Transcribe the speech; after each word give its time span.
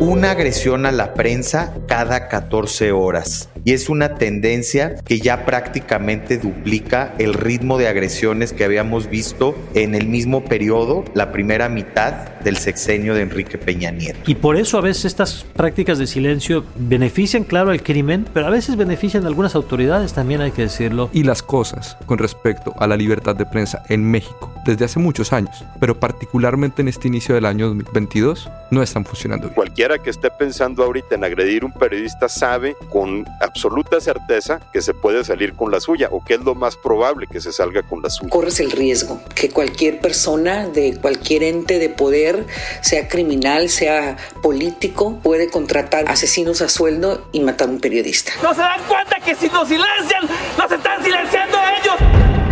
una 0.00 0.32
agresión 0.32 0.86
a 0.86 0.92
la 0.92 1.14
prensa 1.14 1.72
cada 1.86 2.28
14 2.28 2.92
horas. 2.92 3.48
Y 3.66 3.72
es 3.72 3.88
una 3.88 4.14
tendencia 4.14 4.94
que 5.04 5.18
ya 5.18 5.44
prácticamente 5.44 6.38
duplica 6.38 7.16
el 7.18 7.34
ritmo 7.34 7.78
de 7.78 7.88
agresiones 7.88 8.52
que 8.52 8.62
habíamos 8.62 9.10
visto 9.10 9.56
en 9.74 9.96
el 9.96 10.06
mismo 10.06 10.44
periodo, 10.44 11.04
la 11.14 11.32
primera 11.32 11.68
mitad 11.68 12.28
del 12.44 12.58
sexenio 12.58 13.12
de 13.12 13.22
Enrique 13.22 13.58
Peña 13.58 13.90
Nieto. 13.90 14.20
Y 14.24 14.36
por 14.36 14.56
eso 14.56 14.78
a 14.78 14.82
veces 14.82 15.06
estas 15.06 15.44
prácticas 15.56 15.98
de 15.98 16.06
silencio 16.06 16.64
benefician, 16.76 17.42
claro, 17.42 17.72
al 17.72 17.82
crimen, 17.82 18.24
pero 18.32 18.46
a 18.46 18.50
veces 18.50 18.76
benefician 18.76 19.24
a 19.24 19.26
algunas 19.26 19.56
autoridades, 19.56 20.12
también 20.12 20.42
hay 20.42 20.52
que 20.52 20.62
decirlo. 20.62 21.10
Y 21.12 21.24
las 21.24 21.42
cosas 21.42 21.96
con 22.06 22.18
respecto 22.18 22.72
a 22.78 22.86
la 22.86 22.96
libertad 22.96 23.34
de 23.34 23.46
prensa 23.46 23.82
en 23.88 24.08
México 24.08 24.52
desde 24.64 24.84
hace 24.84 25.00
muchos 25.00 25.32
años, 25.32 25.64
pero 25.80 25.98
particularmente 25.98 26.82
en 26.82 26.88
este 26.88 27.08
inicio 27.08 27.34
del 27.34 27.46
año 27.46 27.66
2022, 27.66 28.48
no 28.70 28.82
están 28.82 29.04
funcionando 29.04 29.46
bien. 29.46 29.54
Cualquiera 29.54 29.98
que 29.98 30.10
esté 30.10 30.28
pensando 30.30 30.84
ahorita 30.84 31.16
en 31.16 31.24
agredir 31.24 31.64
a 31.64 31.66
un 31.66 31.72
periodista 31.72 32.28
sabe 32.28 32.76
con 32.90 33.24
absoluta 33.40 33.55
certeza 34.00 34.60
que 34.72 34.82
se 34.82 34.94
puede 34.94 35.24
salir 35.24 35.54
con 35.54 35.70
la 35.70 35.80
suya 35.80 36.08
o 36.10 36.24
que 36.24 36.34
es 36.34 36.40
lo 36.40 36.54
más 36.54 36.76
probable 36.76 37.26
que 37.26 37.40
se 37.40 37.52
salga 37.52 37.82
con 37.82 38.02
la 38.02 38.10
suya. 38.10 38.30
Corres 38.30 38.60
el 38.60 38.70
riesgo 38.70 39.20
que 39.34 39.50
cualquier 39.50 40.00
persona 40.00 40.68
de 40.68 40.96
cualquier 41.00 41.42
ente 41.42 41.78
de 41.78 41.88
poder, 41.88 42.46
sea 42.82 43.08
criminal, 43.08 43.68
sea 43.68 44.16
político, 44.42 45.18
puede 45.22 45.50
contratar 45.50 46.04
asesinos 46.08 46.62
a 46.62 46.68
sueldo 46.68 47.28
y 47.32 47.40
matar 47.40 47.68
a 47.68 47.72
un 47.72 47.80
periodista. 47.80 48.32
¿No 48.42 48.54
se 48.54 48.60
dan 48.60 48.82
cuenta 48.88 49.16
que 49.20 49.34
si 49.34 49.48
nos 49.48 49.68
silencian, 49.68 50.22
nos 50.58 50.70
están 50.70 51.02
silenciando 51.02 51.58
ellos? 51.82 52.25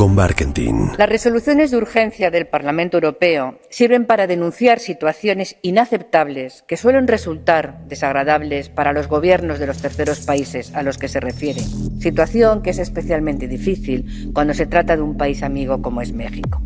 con 0.00 0.16
Barkentin. 0.16 0.92
Las 0.96 1.10
resoluciones 1.10 1.70
de 1.70 1.76
urgencia 1.76 2.30
del 2.30 2.46
Parlamento 2.46 2.96
Europeo 2.96 3.58
sirven 3.68 4.06
para 4.06 4.26
denunciar 4.26 4.78
situaciones 4.78 5.58
inaceptables 5.60 6.64
que 6.66 6.78
suelen 6.78 7.06
resultar 7.06 7.86
desagradables 7.86 8.70
para 8.70 8.94
los 8.94 9.08
gobiernos 9.08 9.58
de 9.58 9.66
los 9.66 9.82
terceros 9.82 10.20
países 10.20 10.74
a 10.74 10.82
los 10.82 10.96
que 10.96 11.08
se 11.08 11.20
refiere. 11.20 11.60
Situación 11.98 12.62
que 12.62 12.70
es 12.70 12.78
especialmente 12.78 13.46
difícil 13.46 14.30
cuando 14.32 14.54
se 14.54 14.64
trata 14.64 14.96
de 14.96 15.02
un 15.02 15.18
país 15.18 15.42
amigo 15.42 15.82
como 15.82 16.00
es 16.00 16.14
México. 16.14 16.62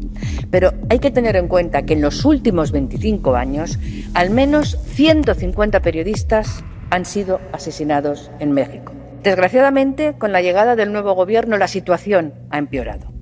Pero 0.52 0.72
hay 0.88 1.00
que 1.00 1.10
tener 1.10 1.34
en 1.34 1.48
cuenta 1.48 1.82
que 1.82 1.94
en 1.94 2.02
los 2.02 2.24
últimos 2.24 2.70
25 2.70 3.34
años, 3.34 3.80
al 4.14 4.30
menos 4.30 4.78
150 4.94 5.80
periodistas 5.80 6.62
han 6.90 7.04
sido 7.04 7.40
asesinados 7.50 8.30
en 8.38 8.52
México. 8.52 8.92
Desgraciadamente, 9.24 10.14
con 10.16 10.30
la 10.30 10.40
llegada 10.40 10.76
del 10.76 10.92
nuevo 10.92 11.14
gobierno, 11.14 11.58
la 11.58 11.66
situación 11.66 12.32
ha 12.50 12.58
empeorado. 12.58 13.13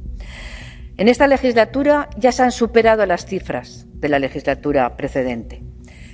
En 0.99 1.09
esta 1.09 1.27
legislatura 1.27 2.11
ya 2.19 2.33
se 2.33 2.43
han 2.43 2.53
superado 2.53 3.07
las 3.07 3.25
cifras 3.25 3.87
de 3.95 4.09
la 4.09 4.19
legislatura 4.19 4.97
precedente. 4.97 5.63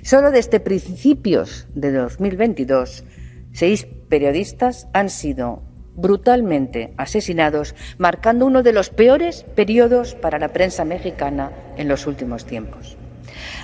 Solo 0.02 0.30
desde 0.30 0.60
principios 0.60 1.66
de 1.74 1.92
2022, 1.92 3.04
seis 3.52 3.86
periodistas 4.08 4.86
han 4.92 5.10
sido 5.10 5.62
brutalmente 5.96 6.94
asesinados, 6.96 7.74
marcando 7.98 8.46
uno 8.46 8.62
de 8.62 8.72
los 8.72 8.90
peores 8.90 9.44
periodos 9.56 10.14
para 10.14 10.38
la 10.38 10.48
prensa 10.48 10.84
mexicana 10.84 11.50
en 11.76 11.88
los 11.88 12.06
últimos 12.06 12.44
tiempos. 12.44 12.96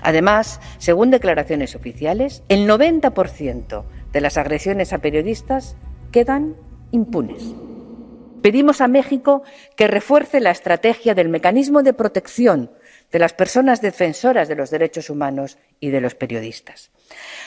Además, 0.03 0.61
según 0.79 1.11
declaraciones 1.11 1.77
oficiales, 1.77 2.43
el 2.49 2.69
90% 2.69 3.85
de 4.13 4.21
las 4.21 4.37
agresiones 4.37 4.93
a 4.93 4.99
periodistas 4.99 5.77
quedan 6.11 6.57
impunes. 6.91 7.55
Pedimos 8.45 8.83
a 8.83 8.89
México 8.89 9.43
que 9.75 9.89
refuerce 9.89 10.39
la 10.39 10.51
estrategia 10.51 11.15
del 11.15 11.31
mecanismo 11.31 11.83
de 11.83 11.95
protección 11.95 12.71
de 13.11 13.19
las 13.19 13.33
personas 13.33 13.81
defensoras 13.81 14.49
de 14.49 14.55
los 14.55 14.69
derechos 14.69 15.09
humanos 15.09 15.57
y 15.81 15.89
de 15.89 16.03
los 16.03 16.15
periodistas. 16.15 16.91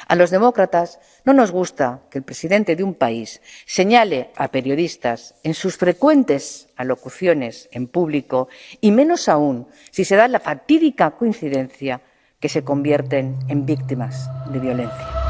A 0.07 0.15
los 0.15 0.31
demócratas 0.31 0.99
no 1.23 1.33
nos 1.33 1.51
gusta 1.51 2.01
que 2.09 2.17
el 2.17 2.23
presidente 2.23 2.75
de 2.75 2.83
un 2.83 2.95
país 2.95 3.43
señale 3.67 4.31
a 4.35 4.47
periodistas 4.47 5.35
en 5.43 5.53
sus 5.53 5.77
frecuentes 5.77 6.69
alocuciones 6.77 7.69
en 7.71 7.85
público 7.85 8.47
y 8.81 8.89
menos 8.89 9.29
aún 9.29 9.67
si 9.91 10.03
se 10.03 10.15
da 10.15 10.27
la 10.27 10.39
fatídica 10.39 11.11
coincidencia 11.11 12.01
que 12.39 12.49
se 12.49 12.63
convierten 12.63 13.37
en 13.49 13.67
víctimas 13.67 14.31
de 14.51 14.57
violencia. 14.57 15.27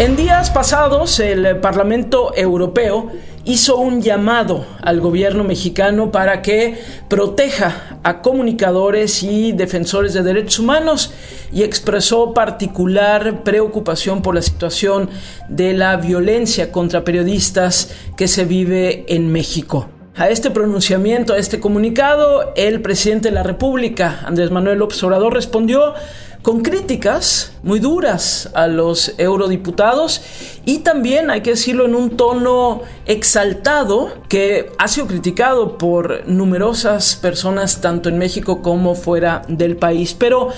En 0.00 0.16
días 0.16 0.50
pasados, 0.50 1.20
el 1.20 1.60
Parlamento 1.60 2.34
Europeo 2.34 3.12
hizo 3.44 3.76
un 3.76 4.00
llamado 4.02 4.64
al 4.80 5.00
gobierno 5.00 5.44
mexicano 5.44 6.10
para 6.10 6.42
que 6.42 6.78
proteja 7.08 7.98
a 8.02 8.22
comunicadores 8.22 9.22
y 9.22 9.52
defensores 9.52 10.14
de 10.14 10.22
derechos 10.22 10.58
humanos 10.58 11.12
y 11.52 11.62
expresó 11.62 12.32
particular 12.32 13.42
preocupación 13.44 14.22
por 14.22 14.34
la 14.34 14.42
situación 14.42 15.10
de 15.48 15.74
la 15.74 15.96
violencia 15.96 16.72
contra 16.72 17.04
periodistas 17.04 17.90
que 18.16 18.28
se 18.28 18.44
vive 18.44 19.04
en 19.08 19.30
México. 19.30 19.88
A 20.16 20.28
este 20.28 20.50
pronunciamiento, 20.50 21.32
a 21.32 21.38
este 21.38 21.58
comunicado, 21.58 22.52
el 22.54 22.80
presidente 22.80 23.30
de 23.30 23.34
la 23.34 23.42
República, 23.42 24.20
Andrés 24.24 24.52
Manuel 24.52 24.78
López 24.78 25.02
Obrador, 25.02 25.34
respondió 25.34 25.94
con 26.44 26.60
críticas 26.60 27.52
muy 27.62 27.80
duras 27.80 28.50
a 28.52 28.66
los 28.66 29.14
eurodiputados 29.16 30.20
y 30.66 30.80
también, 30.80 31.30
hay 31.30 31.40
que 31.40 31.52
decirlo, 31.52 31.86
en 31.86 31.94
un 31.94 32.18
tono 32.18 32.82
exaltado 33.06 34.12
que 34.28 34.70
ha 34.76 34.86
sido 34.88 35.06
criticado 35.06 35.78
por 35.78 36.28
numerosas 36.28 37.16
personas 37.16 37.80
tanto 37.80 38.10
en 38.10 38.18
México 38.18 38.60
como 38.60 38.94
fuera 38.94 39.40
del 39.48 39.78
país. 39.78 40.12
Pero 40.12 40.50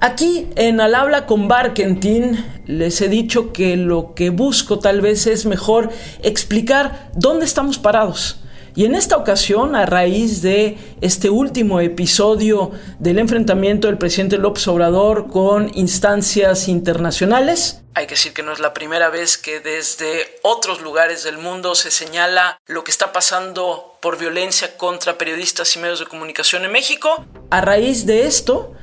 aquí 0.00 0.48
en 0.56 0.80
Al 0.80 0.96
habla 0.96 1.24
con 1.24 1.46
Barkentin 1.46 2.44
les 2.66 3.00
he 3.00 3.08
dicho 3.08 3.52
que 3.52 3.76
lo 3.76 4.14
que 4.14 4.30
busco 4.30 4.80
tal 4.80 5.00
vez 5.00 5.28
es 5.28 5.46
mejor 5.46 5.90
explicar 6.20 7.10
dónde 7.14 7.44
estamos 7.44 7.78
parados 7.78 8.40
y 8.78 8.84
en 8.84 8.94
esta 8.94 9.16
ocasión, 9.16 9.74
a 9.74 9.86
raíz 9.86 10.40
de 10.40 10.78
este 11.00 11.30
último 11.30 11.80
episodio 11.80 12.70
del 13.00 13.18
enfrentamiento 13.18 13.88
del 13.88 13.98
presidente 13.98 14.38
López 14.38 14.68
Obrador 14.68 15.26
con 15.26 15.72
instancias 15.74 16.68
internacionales, 16.68 17.82
hay 17.94 18.06
que 18.06 18.14
decir 18.14 18.32
que 18.34 18.44
no 18.44 18.52
es 18.52 18.60
la 18.60 18.74
primera 18.74 19.10
vez 19.10 19.36
que 19.36 19.58
desde 19.58 20.38
otros 20.44 20.80
lugares 20.80 21.24
del 21.24 21.38
mundo 21.38 21.74
se 21.74 21.90
señala 21.90 22.56
lo 22.68 22.84
que 22.84 22.92
está 22.92 23.12
pasando 23.12 23.98
por 24.00 24.16
violencia 24.16 24.76
contra 24.76 25.18
periodistas 25.18 25.74
y 25.74 25.80
medios 25.80 25.98
de 25.98 26.06
comunicación 26.06 26.64
en 26.64 26.70
México. 26.70 27.26
A 27.50 27.60
raíz 27.60 28.06
de 28.06 28.28
esto, 28.28 28.74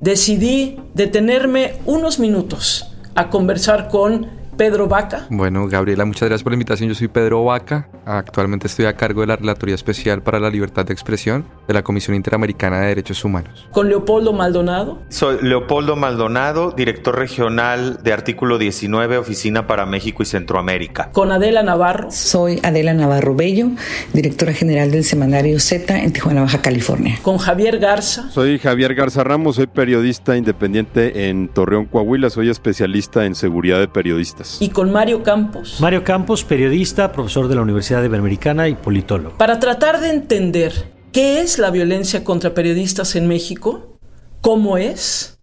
decidí 0.00 0.78
detenerme 0.92 1.80
unos 1.86 2.18
minutos 2.18 2.84
a 3.14 3.30
conversar 3.30 3.88
con 3.88 4.37
Pedro 4.58 4.88
Vaca. 4.88 5.24
Bueno, 5.30 5.68
Gabriela, 5.68 6.04
muchas 6.04 6.28
gracias 6.28 6.42
por 6.42 6.50
la 6.50 6.56
invitación. 6.56 6.88
Yo 6.88 6.94
soy 6.96 7.06
Pedro 7.06 7.44
Vaca. 7.44 7.88
Actualmente 8.04 8.66
estoy 8.66 8.86
a 8.86 8.94
cargo 8.94 9.20
de 9.20 9.28
la 9.28 9.36
Relatoría 9.36 9.76
Especial 9.76 10.20
para 10.20 10.40
la 10.40 10.50
Libertad 10.50 10.84
de 10.84 10.92
Expresión 10.92 11.46
de 11.68 11.74
la 11.74 11.84
Comisión 11.84 12.16
Interamericana 12.16 12.80
de 12.80 12.88
Derechos 12.88 13.24
Humanos. 13.24 13.68
Con 13.70 13.88
Leopoldo 13.88 14.32
Maldonado. 14.32 15.00
Soy 15.10 15.38
Leopoldo 15.42 15.94
Maldonado, 15.94 16.72
director 16.72 17.16
regional 17.16 18.02
de 18.02 18.12
Artículo 18.12 18.58
19, 18.58 19.18
Oficina 19.18 19.68
para 19.68 19.86
México 19.86 20.24
y 20.24 20.26
Centroamérica. 20.26 21.10
Con 21.12 21.30
Adela 21.30 21.62
Navarro. 21.62 22.10
Soy 22.10 22.58
Adela 22.64 22.94
Navarro 22.94 23.36
Bello, 23.36 23.70
directora 24.12 24.52
general 24.52 24.90
del 24.90 25.04
semanario 25.04 25.60
Z 25.60 26.02
en 26.02 26.12
Tijuana, 26.12 26.42
Baja 26.42 26.60
California. 26.62 27.16
Con 27.22 27.38
Javier 27.38 27.78
Garza. 27.78 28.28
Soy 28.30 28.58
Javier 28.58 28.96
Garza 28.96 29.22
Ramos, 29.22 29.54
soy 29.54 29.68
periodista 29.68 30.36
independiente 30.36 31.28
en 31.28 31.46
Torreón, 31.46 31.86
Coahuila, 31.86 32.28
soy 32.28 32.50
especialista 32.50 33.24
en 33.24 33.36
seguridad 33.36 33.78
de 33.78 33.86
periodistas 33.86 34.47
y 34.60 34.70
con 34.70 34.90
Mario 34.90 35.22
Campos. 35.22 35.76
Mario 35.80 36.04
Campos, 36.04 36.44
periodista, 36.44 37.12
profesor 37.12 37.48
de 37.48 37.54
la 37.54 37.62
Universidad 37.62 38.02
Iberoamericana 38.02 38.68
y 38.68 38.74
politólogo. 38.74 39.36
Para 39.36 39.60
tratar 39.60 40.00
de 40.00 40.10
entender 40.10 40.92
qué 41.12 41.40
es 41.40 41.58
la 41.58 41.70
violencia 41.70 42.24
contra 42.24 42.54
periodistas 42.54 43.16
en 43.16 43.28
México, 43.28 43.98
cómo 44.40 44.78
es, 44.78 45.38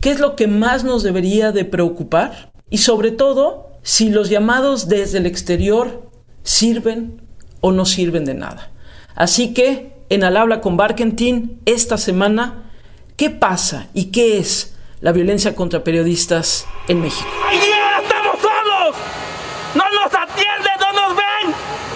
qué 0.00 0.10
es 0.10 0.20
lo 0.20 0.36
que 0.36 0.46
más 0.46 0.84
nos 0.84 1.02
debería 1.02 1.52
de 1.52 1.64
preocupar 1.64 2.52
y 2.70 2.78
sobre 2.78 3.10
todo 3.10 3.70
si 3.82 4.10
los 4.10 4.30
llamados 4.30 4.88
desde 4.88 5.18
el 5.18 5.26
exterior 5.26 6.10
sirven 6.42 7.22
o 7.60 7.72
no 7.72 7.84
sirven 7.84 8.24
de 8.24 8.34
nada. 8.34 8.70
Así 9.14 9.54
que 9.54 9.94
en 10.08 10.24
Al 10.24 10.36
habla 10.36 10.60
con 10.60 10.76
Barkentin 10.76 11.60
esta 11.64 11.98
semana, 11.98 12.70
¿qué 13.16 13.30
pasa 13.30 13.88
y 13.94 14.06
qué 14.06 14.38
es 14.38 14.74
la 15.00 15.12
violencia 15.12 15.54
contra 15.54 15.84
periodistas 15.84 16.66
en 16.88 17.00
México? 17.00 17.28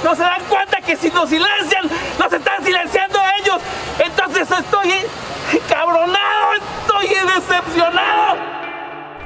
¿No 0.05 0.15
se 0.15 0.23
dan 0.23 0.43
cuenta 0.49 0.69
que 0.88 0.96
si 0.96 1.11
nos 1.11 1.29
silencian, 1.29 1.85
nos 2.19 2.32
están 2.32 2.64
silenciando 2.64 3.19
ellos? 3.43 3.58
Entonces 3.99 4.49
estoy 4.50 4.88
decepcionado. 7.37 8.38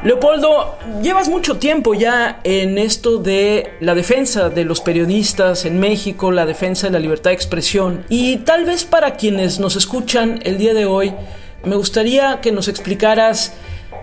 Leopoldo, 0.03 0.77
llevas 1.01 1.29
mucho 1.29 1.59
tiempo 1.59 1.95
ya 1.95 2.41
en 2.43 2.79
esto 2.79 3.19
de 3.19 3.75
la 3.79 3.95
defensa 3.95 4.51
de 4.51 4.65
los 4.65 4.81
periodistas 4.81 5.65
en 5.65 5.79
México, 5.79 6.33
la 6.33 6.47
defensa 6.47 6.89
de 6.89 6.95
la 6.95 6.99
libertad 6.99 7.31
de 7.31 7.35
expresión. 7.35 8.05
Y 8.09 8.39
tal 8.39 8.65
vez 8.65 8.85
para 8.85 9.15
quienes 9.15 9.61
nos 9.61 9.77
escuchan 9.77 10.41
el 10.43 10.59
día 10.59 10.75
de 10.75 10.87
hoy, 10.87 11.15
me 11.65 11.77
gustaría 11.77 12.41
que 12.41 12.51
nos 12.51 12.67
explicaras, 12.67 13.55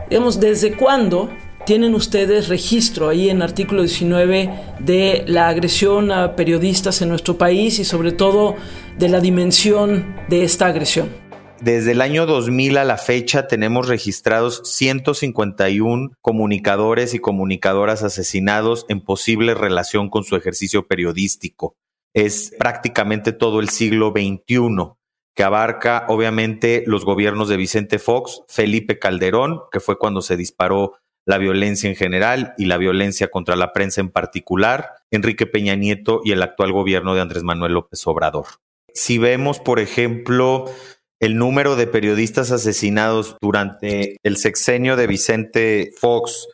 digamos, 0.10 0.40
desde 0.40 0.78
cuándo 0.78 1.30
tienen 1.66 1.94
ustedes 1.94 2.48
registro 2.48 3.10
ahí 3.10 3.30
en 3.30 3.42
artículo 3.42 3.82
19 3.82 4.50
de 4.80 5.24
la 5.28 5.48
agresión 5.48 6.12
a 6.12 6.36
periodistas 6.36 7.02
en 7.02 7.10
nuestro 7.10 7.38
país 7.38 7.80
y 7.80 7.86
sobre 7.86 8.12
todo 8.12 8.56
de 8.98 9.10
la 9.10 9.20
dimensión 9.20 10.16
de 10.30 10.44
esta 10.44 10.68
agresión. 10.68 11.10
Desde 11.62 11.92
el 11.92 12.02
año 12.02 12.26
2000 12.26 12.78
a 12.78 12.86
la 12.86 12.98
fecha 12.98 13.48
tenemos 13.48 13.90
registrados 13.90 14.62
151 14.64 16.12
comunicadores 16.22 17.14
y 17.14 17.20
comunicadoras 17.20 18.02
asesinados 18.02 18.86
en 18.88 19.02
posible 19.02 19.54
relación 19.56 20.10
con 20.10 20.24
su 20.24 20.38
ejercicio 20.38 20.88
periodístico. 20.88 21.76
Es 22.14 22.54
prácticamente 22.58 23.34
todo 23.34 23.60
el 23.60 23.70
siglo 23.70 24.14
XXI 24.16 24.94
que 25.36 25.44
abarca 25.44 26.06
obviamente 26.08 26.84
los 26.86 27.06
gobiernos 27.06 27.50
de 27.50 27.58
Vicente 27.58 28.00
Fox, 28.00 28.42
Felipe 28.48 29.00
Calderón, 29.00 29.62
que 29.72 29.80
fue 29.80 29.98
cuando 29.98 30.22
se 30.22 30.36
disparó 30.38 30.96
la 31.30 31.38
violencia 31.38 31.88
en 31.88 31.96
general 31.96 32.56
y 32.58 32.66
la 32.66 32.78
violencia 32.78 33.28
contra 33.28 33.56
la 33.56 33.72
prensa 33.72 34.02
en 34.02 34.10
particular, 34.10 34.96
Enrique 35.12 35.46
Peña 35.46 35.76
Nieto 35.76 36.22
y 36.26 36.32
el 36.32 36.42
actual 36.42 36.72
gobierno 36.72 37.14
de 37.14 37.22
Andrés 37.22 37.44
Manuel 37.44 37.74
López 37.74 38.02
Obrador. 38.08 38.48
Si 38.96 39.20
vemos, 39.20 39.60
por 39.60 39.80
ejemplo, 39.80 40.66
el 41.20 41.38
número 41.38 41.76
de 41.76 41.86
periodistas 41.86 42.52
asesinados 42.52 43.38
durante 43.42 44.18
el 44.24 44.38
sexenio 44.38 44.96
de 44.96 45.06
Vicente 45.06 45.92
Fox 46.00 46.48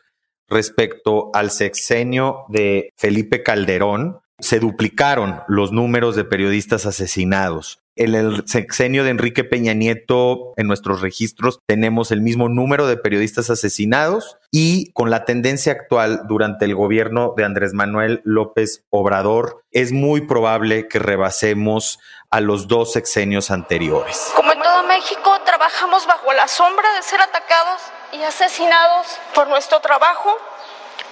respecto 0.46 1.30
al 1.32 1.50
sexenio 1.50 2.44
de 2.48 2.90
Felipe 2.98 3.42
Calderón, 3.42 4.18
se 4.40 4.60
duplicaron 4.60 5.40
los 5.48 5.72
números 5.72 6.16
de 6.16 6.24
periodistas 6.24 6.84
asesinados. 6.84 7.78
En 7.98 8.14
el 8.14 8.46
sexenio 8.46 9.04
de 9.04 9.10
Enrique 9.10 9.42
Peña 9.42 9.72
Nieto, 9.72 10.52
en 10.58 10.66
nuestros 10.66 11.00
registros, 11.00 11.60
tenemos 11.64 12.10
el 12.10 12.20
mismo 12.20 12.50
número 12.50 12.86
de 12.86 12.98
periodistas 12.98 13.48
asesinados 13.48 14.36
y 14.50 14.92
con 14.92 15.08
la 15.08 15.24
tendencia 15.24 15.72
actual 15.72 16.20
durante 16.28 16.66
el 16.66 16.74
gobierno 16.74 17.32
de 17.38 17.44
Andrés 17.44 17.72
Manuel 17.72 18.20
López 18.22 18.84
Obrador, 18.90 19.64
es 19.70 19.92
muy 19.92 20.20
probable 20.20 20.88
que 20.88 20.98
rebasemos 20.98 21.98
a 22.28 22.40
los 22.40 22.68
dos 22.68 22.92
sexenios 22.92 23.50
anteriores. 23.50 24.30
Como 24.36 24.52
en 24.52 24.60
todo 24.60 24.82
México, 24.82 25.30
trabajamos 25.46 26.06
bajo 26.06 26.34
la 26.34 26.48
sombra 26.48 26.92
de 26.96 27.02
ser 27.02 27.22
atacados 27.22 27.80
y 28.12 28.22
asesinados 28.22 29.06
por 29.34 29.48
nuestro 29.48 29.80
trabajo 29.80 30.36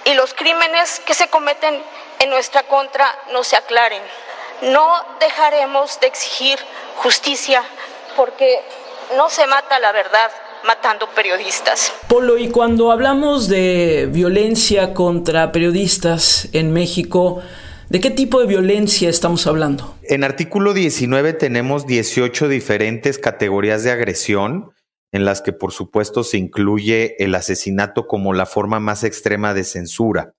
y 0.05 0.13
los 0.13 0.35
crímenes 0.35 1.01
que 1.03 1.15
se 1.15 1.29
cometen 1.29 1.81
en 2.19 2.29
nuestra 2.29 2.61
contra 2.61 3.07
no 3.33 3.43
se 3.43 3.55
aclaren. 3.55 4.03
No 4.61 4.93
dejaremos 5.19 5.99
de 5.99 6.07
exigir 6.07 6.57
justicia 6.97 7.63
porque 8.15 8.59
no 9.17 9.29
se 9.29 9.45
mata 9.47 9.79
la 9.79 9.91
verdad 9.91 10.31
matando 10.65 11.07
periodistas. 11.15 11.93
Polo, 12.07 12.37
y 12.37 12.49
cuando 12.49 12.91
hablamos 12.91 13.47
de 13.47 14.09
violencia 14.11 14.93
contra 14.93 15.51
periodistas 15.51 16.49
en 16.53 16.73
México, 16.73 17.41
¿de 17.89 17.99
qué 17.99 18.09
tipo 18.09 18.39
de 18.39 18.47
violencia 18.47 19.09
estamos 19.09 19.45
hablando? 19.47 19.95
En 20.03 20.23
artículo 20.23 20.73
19 20.73 21.33
tenemos 21.33 21.85
18 21.85 22.47
diferentes 22.47 23.19
categorías 23.19 23.83
de 23.83 23.91
agresión 23.91 24.71
en 25.11 25.25
las 25.25 25.41
que 25.41 25.53
por 25.53 25.71
supuesto 25.71 26.23
se 26.23 26.37
incluye 26.37 27.15
el 27.23 27.35
asesinato 27.35 28.07
como 28.07 28.33
la 28.33 28.45
forma 28.45 28.79
más 28.79 29.03
extrema 29.03 29.53
de 29.53 29.63
censura 29.63 30.34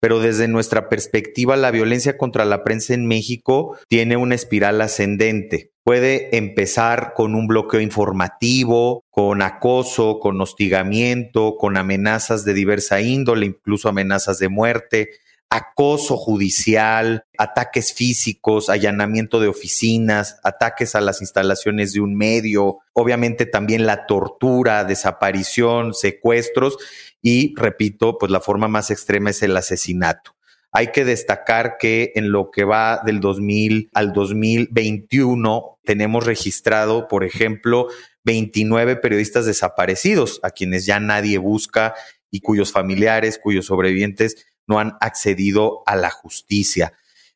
pero 0.00 0.18
desde 0.18 0.48
nuestra 0.48 0.88
perspectiva 0.88 1.56
la 1.56 1.70
violencia 1.70 2.16
contra 2.16 2.44
la 2.44 2.64
prensa 2.64 2.94
en 2.94 3.06
México 3.06 3.76
tiene 3.88 4.16
una 4.16 4.34
espiral 4.34 4.80
ascendente. 4.80 5.72
Puede 5.84 6.36
empezar 6.36 7.12
con 7.14 7.34
un 7.34 7.46
bloqueo 7.46 7.80
informativo, 7.80 9.04
con 9.10 9.42
acoso, 9.42 10.18
con 10.18 10.40
hostigamiento, 10.40 11.56
con 11.56 11.76
amenazas 11.76 12.44
de 12.44 12.54
diversa 12.54 13.00
índole, 13.00 13.46
incluso 13.46 13.88
amenazas 13.88 14.38
de 14.38 14.48
muerte, 14.48 15.10
acoso 15.50 16.16
judicial, 16.16 17.24
ataques 17.36 17.92
físicos, 17.92 18.70
allanamiento 18.70 19.40
de 19.40 19.48
oficinas, 19.48 20.38
ataques 20.44 20.94
a 20.94 21.00
las 21.00 21.20
instalaciones 21.20 21.92
de 21.92 22.00
un 22.00 22.14
medio, 22.14 22.78
obviamente 22.92 23.46
también 23.46 23.84
la 23.84 24.06
tortura, 24.06 24.84
desaparición, 24.84 25.92
secuestros 25.92 26.78
y, 27.22 27.54
repito, 27.56 28.18
pues 28.18 28.30
la 28.30 28.40
forma 28.40 28.68
más 28.68 28.90
extrema 28.90 29.30
es 29.30 29.42
el 29.42 29.56
asesinato. 29.56 30.34
Hay 30.72 30.92
que 30.92 31.04
destacar 31.04 31.78
que 31.78 32.12
en 32.14 32.30
lo 32.30 32.50
que 32.50 32.64
va 32.64 33.00
del 33.04 33.20
2000 33.20 33.90
al 33.92 34.12
2021 34.12 35.78
tenemos 35.84 36.24
registrado, 36.24 37.08
por 37.08 37.24
ejemplo, 37.24 37.88
29 38.24 38.96
periodistas 38.96 39.46
desaparecidos, 39.46 40.38
a 40.42 40.50
quienes 40.50 40.86
ya 40.86 41.00
nadie 41.00 41.38
busca 41.38 41.94
y 42.30 42.40
cuyos 42.40 42.70
familiares, 42.70 43.40
cuyos 43.42 43.66
sobrevivientes 43.66 44.46
no 44.68 44.78
han 44.78 44.96
accedido 45.00 45.82
a 45.86 45.96
la 45.96 46.10
justicia. 46.10 46.92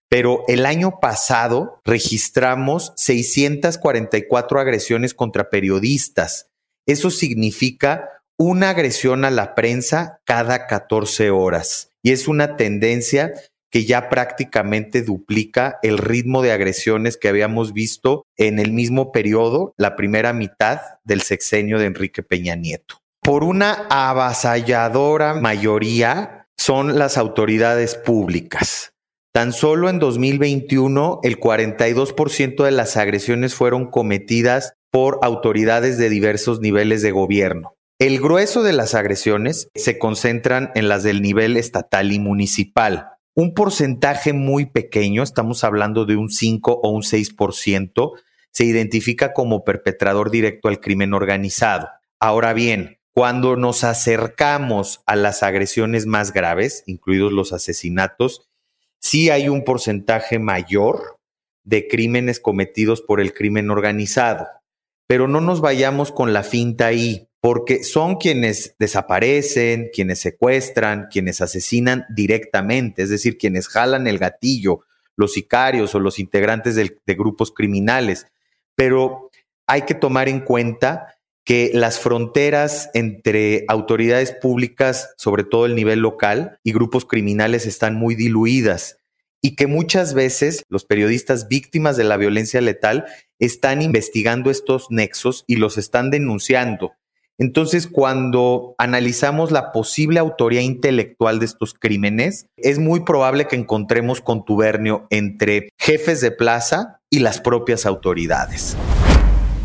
Pero 0.09 0.45
el 0.47 0.67
año 0.67 1.01
pasado 1.01 1.81
registramos 1.85 2.93
644 2.97 4.61
agresiones 4.61 5.15
contra 5.15 5.51
periodistas. 5.51 6.51
Eso 6.87 7.11
significa 7.11 8.23
una 8.39 8.71
agresión 8.71 9.25
a 9.25 9.31
la 9.31 9.55
prensa 9.55 10.21
cada 10.25 10.67
14 10.67 11.31
horas. 11.31 11.91
Y 12.03 12.13
es 12.13 12.29
una 12.29 12.57
tendencia 12.57 13.33
que 13.71 13.85
ya 13.85 14.09
prácticamente 14.09 15.03
duplica 15.03 15.79
el 15.83 15.99
ritmo 15.99 16.43
de 16.43 16.53
agresiones 16.53 17.17
que 17.17 17.29
habíamos 17.29 17.73
visto 17.73 18.25
en 18.37 18.59
el 18.61 18.73
mismo 18.73 19.11
periodo, 19.11 19.75
la 19.77 19.97
primera 19.97 20.33
mitad 20.33 20.81
del 21.03 21.23
sexenio 21.23 21.79
de 21.79 21.87
Enrique 21.87 22.23
Peña 22.23 22.55
Nieto. 22.55 23.01
Por 23.21 23.43
una 23.43 23.87
avasalladora 23.91 25.35
mayoría, 25.35 26.47
son 26.57 26.99
las 26.99 27.19
autoridades 27.19 27.97
públicas. 27.97 28.93
Tan 29.33 29.53
solo 29.53 29.89
en 29.89 29.99
2021 29.99 31.21
el 31.25 31.41
42% 31.41 32.65
de 32.65 32.71
las 32.71 32.97
agresiones 32.97 33.55
fueron 33.55 33.91
cometidas 33.91 34.75
por 34.93 35.19
autoridades 35.23 35.99
de 35.99 36.09
diversos 36.09 36.61
niveles 36.61 37.03
de 37.03 37.11
gobierno. 37.11 37.74
El 38.01 38.21
grueso 38.21 38.65
de 38.65 38.73
las 38.73 38.97
agresiones 38.97 39.69
se 39.77 40.01
concentran 40.01 40.73
en 40.75 40.89
las 40.89 41.05
del 41.05 41.23
nivel 41.23 41.57
estatal 41.57 42.11
y 42.11 42.19
municipal. 42.19 43.11
Un 43.37 43.55
porcentaje 43.55 44.33
muy 44.33 44.67
pequeño, 44.67 45.23
estamos 45.23 45.63
hablando 45.63 46.05
de 46.05 46.17
un 46.17 46.29
5 46.29 46.81
o 46.83 46.91
un 46.91 47.03
6%, 47.03 48.13
se 48.51 48.65
identifica 48.65 49.33
como 49.33 49.63
perpetrador 49.63 50.33
directo 50.33 50.67
al 50.67 50.81
crimen 50.81 51.15
organizado. 51.15 51.89
Ahora 52.19 52.53
bien, 52.53 52.99
cuando 53.13 53.55
nos 53.55 53.85
acercamos 53.85 55.03
a 55.07 55.15
las 55.15 55.45
agresiones 55.45 56.05
más 56.05 56.33
graves, 56.33 56.83
incluidos 56.87 57.33
los 57.33 57.53
asesinatos, 57.53 58.49
sí 58.99 59.31
hay 59.31 59.49
un 59.49 59.63
porcentaje 59.63 60.41
mayor 60.41 61.21
de 61.63 61.87
crímenes 61.87 62.41
cometidos 62.41 63.03
por 63.03 63.21
el 63.21 63.33
crimen 63.33 63.71
organizado. 63.71 64.49
Pero 65.07 65.29
no 65.29 65.41
nos 65.41 65.61
vayamos 65.61 66.11
con 66.11 66.33
la 66.33 66.43
finta 66.43 66.87
ahí, 66.87 67.29
porque 67.45 67.85
son 67.85 68.17
quienes 68.17 68.75
desaparecen, 68.79 69.91
quienes 69.93 70.19
secuestran, 70.21 71.09
quienes 71.11 71.43
asesinan 71.43 72.07
directamente, 72.09 73.03
es 73.03 73.11
decir, 73.11 73.37
quienes 73.37 73.69
jalan 73.69 74.07
el 74.07 74.17
gatillo, 74.17 74.81
los 75.15 75.35
sicarios 75.35 75.95
o 75.95 76.01
los 76.01 76.19
integrantes 76.19 76.75
de, 76.75 77.15
grupos 77.15 77.53
criminales. 77.53 78.27
Pero 78.75 79.31
hay 79.67 79.83
que 79.83 79.95
tomar 79.95 80.31
en 80.31 80.41
cuenta 80.41 81.19
que 81.45 81.71
las 81.75 82.01
fronteras 82.01 82.89
entre 82.95 83.67
autoridades 83.69 84.33
públicas, 84.33 85.13
sobre 85.19 85.45
todo 85.45 85.67
el 85.67 85.75
nivel 85.75 85.99
local, 85.99 86.59
y 86.63 86.73
grupos 86.73 87.05
criminales 87.05 87.67
están 87.67 87.95
muy 87.95 88.15
diluidas 88.15 88.97
y 89.43 89.55
que 89.55 89.67
muchas 89.67 90.15
veces 90.15 90.63
los 90.71 90.87
periodistas 90.87 91.49
víctimas 91.49 91.99
de 91.99 92.05
la 92.05 92.17
violencia 92.17 92.63
letal 92.63 93.05
están 93.39 93.83
investigando 93.83 94.51
estos 94.51 94.87
nexos 94.89 95.45
y 95.47 95.57
los 95.57 95.77
están 95.77 96.11
denunciando. 96.11 96.95
Entonces, 97.39 97.89
cuando 97.89 98.77
analizamos 98.79 99.51
la 99.51 99.73
posible 99.73 100.21
autoría 100.21 100.61
intelectual 100.61 101.41
de 101.41 101.47
estos 101.47 101.75
crímenes, 101.75 102.47
es 102.57 102.79
muy 102.79 103.01
probable 103.01 103.49
que 103.49 103.57
encontremos 103.57 104.21
contubernio 104.21 105.09
entre 105.11 105.69
jefes 105.77 106.21
de 106.21 106.31
plaza 106.31 107.01
y 107.11 107.19
las 107.19 107.41
propias 107.41 107.87
autoridades. 107.87 108.77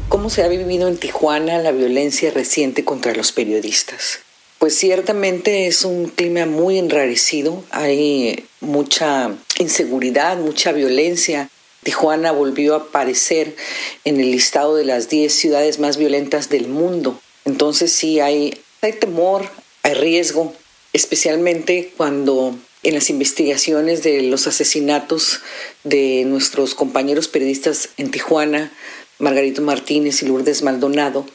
¿Cómo 0.08 0.32
se 0.32 0.44
ha 0.44 0.48
vivido 0.48 0.88
en 0.88 0.98
Tijuana 0.98 1.60
la 1.60 1.72
violencia 1.72 2.32
reciente 2.32 2.84
contra 2.84 3.14
los 3.14 3.32
periodistas? 3.32 4.20
Pues 4.58 4.76
ciertamente 4.76 5.68
es 5.68 5.86
un 5.86 6.08
clima 6.08 6.48
muy 6.48 6.80
enrarecido, 6.80 7.64
hay 7.70 8.46
mucha 8.60 9.32
inseguridad, 9.60 10.38
mucha 10.38 10.72
violencia. 10.72 11.50
Tijuana 11.84 12.32
volvió 12.32 12.74
a 12.74 12.78
aparecer 12.80 13.56
en 14.04 14.20
el 14.20 14.32
listado 14.32 14.76
de 14.76 14.86
las 14.86 15.08
10 15.08 15.32
ciudades 15.32 15.80
más 15.80 15.98
violentas 15.98 16.50
del 16.50 16.68
mundo. 16.68 17.20
Entonces 17.50 17.92
sí 17.92 18.20
hay, 18.20 18.62
hay 18.82 18.94
temor, 18.94 19.50
hay 19.82 19.96
riesgo, 19.96 20.54
especialmente 20.94 21.92
cuando 21.98 22.56
en 22.84 22.94
las 22.94 23.10
investigaciones 23.10 24.04
de 24.04 24.22
los 24.22 24.46
asesinatos 24.46 25.40
de 25.84 26.26
nuestros 26.28 26.76
compañeros 26.76 27.28
periodistas 27.28 27.90
en 27.98 28.12
Tijuana, 28.12 28.72
Margarito 29.18 29.64
Martínez 29.64 30.22
y 30.22 30.28
Lourdes 30.28 30.62
Maldonado, 30.62 31.26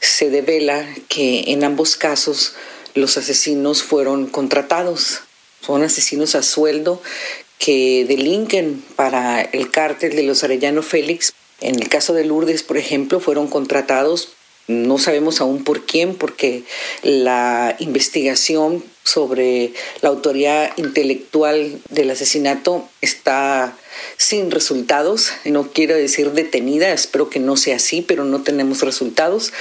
se 0.00 0.30
devela 0.30 0.88
que 1.08 1.44
en 1.48 1.62
ambos 1.64 1.96
casos 1.96 2.54
los 2.94 3.18
asesinos 3.18 3.82
fueron 3.82 4.26
contratados, 4.26 5.20
son 5.60 5.82
asesinos 5.82 6.34
a 6.34 6.42
sueldo 6.42 7.02
que 7.58 8.06
delinquen 8.08 8.82
para 8.96 9.42
el 9.42 9.70
cártel 9.70 10.16
de 10.16 10.22
los 10.22 10.44
Arellano 10.44 10.82
Félix. 10.82 11.34
En 11.60 11.74
el 11.74 11.90
caso 11.90 12.14
de 12.14 12.24
Lourdes, 12.24 12.62
por 12.62 12.78
ejemplo, 12.78 13.20
fueron 13.20 13.48
contratados 13.48 14.37
no 14.68 14.98
sabemos 14.98 15.40
aún 15.40 15.64
por 15.64 15.86
quién, 15.86 16.14
porque 16.14 16.62
la 17.02 17.74
investigación 17.78 18.84
sobre 19.02 19.72
la 20.02 20.10
autoría 20.10 20.72
intelectual 20.76 21.80
del 21.88 22.10
asesinato 22.10 22.86
está 23.00 23.74
sin 24.18 24.50
resultados. 24.50 25.32
No 25.46 25.72
quiero 25.72 25.94
decir 25.96 26.32
detenida, 26.32 26.92
espero 26.92 27.30
que 27.30 27.40
no 27.40 27.56
sea 27.56 27.76
así, 27.76 28.02
pero 28.02 28.24
no 28.24 28.42
tenemos 28.42 28.82
resultados. 28.82 29.54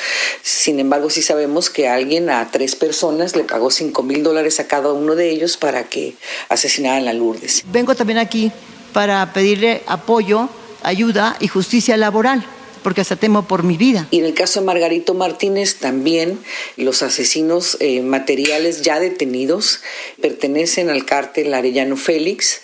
Sin 0.44 0.80
embargo, 0.80 1.10
sí 1.10 1.22
sabemos 1.22 1.70
que 1.70 1.88
alguien 1.88 2.30
a 2.30 2.52
tres 2.52 2.76
personas 2.76 3.36
le 3.36 3.46
pagó 3.46 3.72
5 3.72 4.04
mil 4.04 4.24
dólares 4.24 4.60
a 4.60 4.68
cada 4.68 4.92
uno 4.92 5.16
de 5.16 5.30
ellos 5.30 5.56
para 5.56 5.86
que 5.86 6.16
asesinaran 6.50 7.08
a 7.08 7.14
Lourdes. 7.14 7.64
Vengo 7.72 7.96
también 7.96 8.20
aquí 8.20 8.52
para 8.92 9.32
pedirle 9.32 9.84
apoyo, 9.88 10.50
ayuda 10.84 11.38
y 11.40 11.48
justicia 11.48 11.96
laboral 11.96 12.46
porque 12.88 13.02
hasta 13.02 13.18
temo 13.18 13.46
por 13.50 13.64
mi 13.64 13.76
vida. 13.76 14.08
Y 14.12 14.20
en 14.20 14.24
el 14.24 14.34
caso 14.34 14.62
de 14.62 14.66
Margarito 14.66 15.14
Martínez 15.14 15.76
también 15.76 16.40
los 16.78 17.04
asesinos 17.04 17.76
eh, 17.82 18.00
materiales 18.00 18.82
ya 18.82 19.02
detenidos 19.02 19.82
pertenecen 20.22 20.90
al 20.90 21.04
cártel 21.04 21.54
Arellano 21.54 21.98
Félix. 21.98 22.62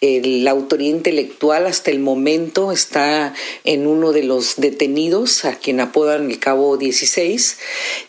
la 0.00 0.50
autoría 0.52 0.88
intelectual 0.88 1.66
hasta 1.66 1.90
el 1.90 1.98
momento 1.98 2.72
está 2.72 3.34
en 3.64 3.86
uno 3.86 4.12
de 4.12 4.22
los 4.22 4.56
detenidos, 4.56 5.44
a 5.44 5.56
quien 5.56 5.80
apodan 5.80 6.30
el 6.30 6.38
cabo 6.38 6.78
16, 6.78 7.58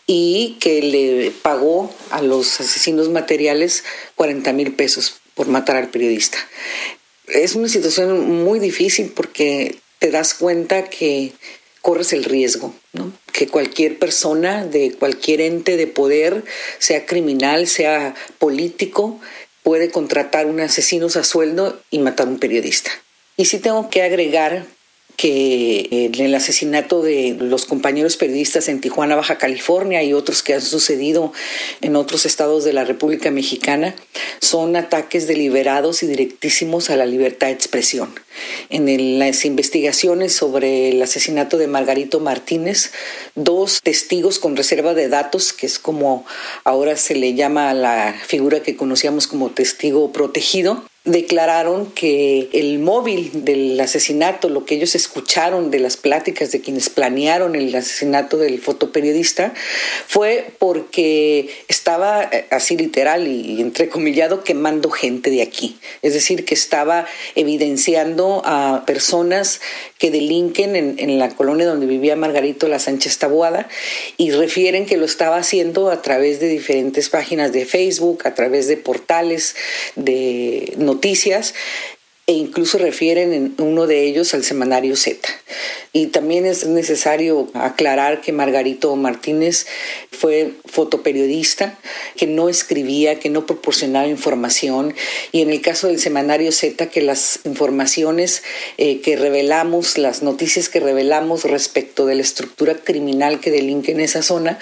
y 0.06 0.56
que 0.60 0.80
le 0.80 1.32
pagó 1.42 1.92
a 2.08 2.22
los 2.22 2.62
asesinos 2.62 3.10
materiales 3.10 3.84
40 4.14 4.54
mil 4.54 4.72
pesos 4.72 5.20
por 5.34 5.48
matar 5.48 5.76
al 5.76 5.90
periodista. 5.90 6.38
Es 7.26 7.56
una 7.56 7.68
situación 7.68 8.42
muy 8.42 8.58
difícil 8.58 9.12
porque 9.14 9.76
te 9.98 10.10
das 10.10 10.34
cuenta 10.34 10.84
que 10.84 11.32
corres 11.82 12.12
el 12.12 12.24
riesgo, 12.24 12.74
¿no? 12.92 13.12
que 13.32 13.46
cualquier 13.46 13.98
persona 13.98 14.66
de 14.66 14.92
cualquier 14.92 15.40
ente 15.40 15.76
de 15.76 15.86
poder, 15.86 16.44
sea 16.78 17.06
criminal, 17.06 17.68
sea 17.68 18.14
político, 18.38 19.20
puede 19.62 19.90
contratar 19.90 20.46
un 20.46 20.58
asesino 20.60 21.06
a 21.06 21.22
sueldo 21.22 21.80
y 21.90 22.00
matar 22.00 22.26
a 22.26 22.30
un 22.30 22.38
periodista. 22.38 22.90
Y 23.36 23.44
sí 23.44 23.60
tengo 23.60 23.90
que 23.90 24.02
agregar 24.02 24.66
que 25.18 25.88
en 25.90 26.14
el 26.14 26.32
asesinato 26.36 27.02
de 27.02 27.36
los 27.40 27.66
compañeros 27.66 28.16
periodistas 28.16 28.68
en 28.68 28.80
Tijuana, 28.80 29.16
Baja 29.16 29.36
California 29.36 30.00
y 30.04 30.12
otros 30.12 30.44
que 30.44 30.54
han 30.54 30.62
sucedido 30.62 31.32
en 31.80 31.96
otros 31.96 32.24
estados 32.24 32.62
de 32.62 32.72
la 32.72 32.84
República 32.84 33.32
Mexicana 33.32 33.96
son 34.40 34.76
ataques 34.76 35.26
deliberados 35.26 36.04
y 36.04 36.06
directísimos 36.06 36.88
a 36.88 36.96
la 36.96 37.04
libertad 37.04 37.48
de 37.48 37.54
expresión. 37.54 38.14
En 38.70 39.18
las 39.18 39.44
investigaciones 39.44 40.34
sobre 40.34 40.90
el 40.90 41.02
asesinato 41.02 41.58
de 41.58 41.66
Margarito 41.66 42.20
Martínez, 42.20 42.92
dos 43.34 43.80
testigos 43.82 44.38
con 44.38 44.54
reserva 44.54 44.94
de 44.94 45.08
datos, 45.08 45.52
que 45.52 45.66
es 45.66 45.80
como 45.80 46.26
ahora 46.62 46.96
se 46.96 47.16
le 47.16 47.34
llama 47.34 47.70
a 47.70 47.74
la 47.74 48.14
figura 48.24 48.62
que 48.62 48.76
conocíamos 48.76 49.26
como 49.26 49.50
testigo 49.50 50.12
protegido, 50.12 50.84
declararon 51.08 51.90
que 51.92 52.48
el 52.52 52.78
móvil 52.78 53.44
del 53.44 53.78
asesinato, 53.80 54.48
lo 54.48 54.64
que 54.64 54.74
ellos 54.74 54.94
escucharon 54.94 55.70
de 55.70 55.80
las 55.80 55.96
pláticas 55.96 56.52
de 56.52 56.60
quienes 56.60 56.90
planearon 56.90 57.56
el 57.56 57.74
asesinato 57.74 58.36
del 58.36 58.60
fotoperiodista, 58.60 59.54
fue 60.06 60.50
porque 60.58 61.50
estaba 61.68 62.22
eh, 62.24 62.46
así 62.50 62.76
literal 62.76 63.26
y 63.26 63.60
entrecomillado 63.60 64.44
quemando 64.44 64.90
gente 64.90 65.30
de 65.30 65.42
aquí. 65.42 65.78
Es 66.02 66.14
decir, 66.14 66.44
que 66.44 66.54
estaba 66.54 67.06
evidenciando 67.34 68.42
a 68.44 68.84
personas 68.86 69.60
que 69.98 70.10
delinquen 70.10 70.76
en, 70.76 71.18
la 71.18 71.30
colonia 71.30 71.66
donde 71.66 71.86
vivía 71.86 72.14
Margarito 72.14 72.68
La 72.68 72.78
Sánchez 72.78 73.18
Taboada 73.18 73.68
y 74.16 74.30
refieren 74.30 74.86
que 74.86 74.96
lo 74.96 75.04
estaba 75.04 75.36
haciendo 75.38 75.90
a 75.90 76.02
través 76.02 76.38
de 76.38 76.48
diferentes 76.48 77.08
páginas 77.08 77.52
de 77.52 77.66
Facebook, 77.66 78.22
a 78.24 78.34
través 78.34 78.68
de 78.68 78.76
portales 78.76 79.56
de 79.96 80.74
noticias 80.76 80.97
noticias 80.98 81.54
e 82.28 82.34
incluso 82.34 82.76
refieren 82.76 83.32
en 83.32 83.54
uno 83.56 83.86
de 83.86 84.04
ellos 84.04 84.34
al 84.34 84.44
semanario 84.44 84.96
Z. 84.96 85.26
Y 85.94 86.08
también 86.08 86.44
es 86.44 86.66
necesario 86.66 87.48
aclarar 87.54 88.20
que 88.20 88.32
Margarito 88.32 88.94
Martínez 88.96 89.66
fue 90.12 90.52
fotoperiodista, 90.66 91.78
que 92.16 92.26
no 92.26 92.50
escribía, 92.50 93.18
que 93.18 93.30
no 93.30 93.46
proporcionaba 93.46 94.06
información. 94.06 94.94
Y 95.32 95.40
en 95.40 95.48
el 95.48 95.62
caso 95.62 95.86
del 95.86 95.98
semanario 95.98 96.52
Z, 96.52 96.88
que 96.90 97.00
las 97.00 97.40
informaciones 97.44 98.42
eh, 98.76 99.00
que 99.00 99.16
revelamos, 99.16 99.96
las 99.96 100.22
noticias 100.22 100.68
que 100.68 100.80
revelamos 100.80 101.44
respecto 101.44 102.04
de 102.04 102.16
la 102.16 102.22
estructura 102.22 102.74
criminal 102.74 103.40
que 103.40 103.50
delinque 103.50 103.92
en 103.92 104.00
esa 104.00 104.22
zona, 104.22 104.58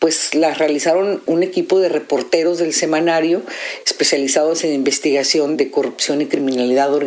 pues 0.00 0.34
las 0.34 0.58
realizaron 0.58 1.22
un 1.24 1.42
equipo 1.42 1.80
de 1.80 1.88
reporteros 1.88 2.58
del 2.58 2.74
semanario 2.74 3.42
especializados 3.86 4.64
en 4.64 4.74
investigación 4.74 5.56
de 5.56 5.70
corrupción 5.70 6.20
y 6.20 6.26
criminalidad 6.26 6.92
organizada. 6.92 7.05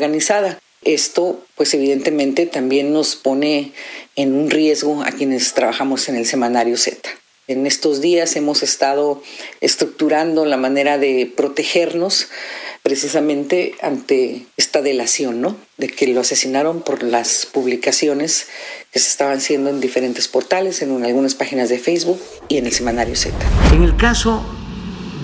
Esto, 0.81 1.43
pues 1.55 1.73
evidentemente, 1.73 2.45
también 2.45 2.93
nos 2.93 3.15
pone 3.15 3.73
en 4.15 4.33
un 4.33 4.49
riesgo 4.49 5.03
a 5.03 5.11
quienes 5.11 5.53
trabajamos 5.53 6.07
en 6.07 6.15
el 6.15 6.25
semanario 6.25 6.77
Z. 6.77 7.09
En 7.47 7.65
estos 7.65 7.99
días 7.99 8.35
hemos 8.35 8.63
estado 8.63 9.21
estructurando 9.59 10.45
la 10.45 10.55
manera 10.55 10.97
de 10.97 11.31
protegernos 11.35 12.27
precisamente 12.81 13.75
ante 13.81 14.45
esta 14.55 14.81
delación, 14.81 15.41
¿no? 15.41 15.57
De 15.77 15.89
que 15.89 16.07
lo 16.07 16.21
asesinaron 16.21 16.81
por 16.81 17.03
las 17.03 17.45
publicaciones 17.45 18.47
que 18.93 18.99
se 18.99 19.09
estaban 19.09 19.39
haciendo 19.39 19.69
en 19.69 19.81
diferentes 19.81 20.27
portales, 20.27 20.81
en 20.81 21.03
algunas 21.03 21.35
páginas 21.35 21.69
de 21.69 21.79
Facebook 21.79 22.21
y 22.47 22.57
en 22.57 22.67
el 22.67 22.71
semanario 22.71 23.15
Z. 23.15 23.35
En 23.73 23.83
el 23.83 23.97
caso 23.97 24.45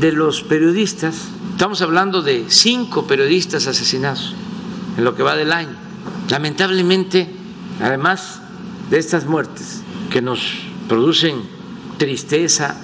de 0.02 0.12
los 0.12 0.44
periodistas, 0.44 1.16
estamos 1.54 1.82
hablando 1.82 2.24
de 2.24 2.44
cinco 2.50 3.08
periodistas 3.08 3.68
asesinados 3.68 4.36
en 4.98 5.04
lo 5.04 5.16
que 5.16 5.24
va 5.24 5.36
del 5.36 5.52
año. 5.52 5.76
Lamentablemente, 6.30 7.30
además 7.82 8.42
de 8.90 9.00
estas 9.00 9.26
muertes 9.26 9.82
que 10.10 10.22
nos 10.22 10.40
producen 10.88 11.42
tristeza 11.98 12.76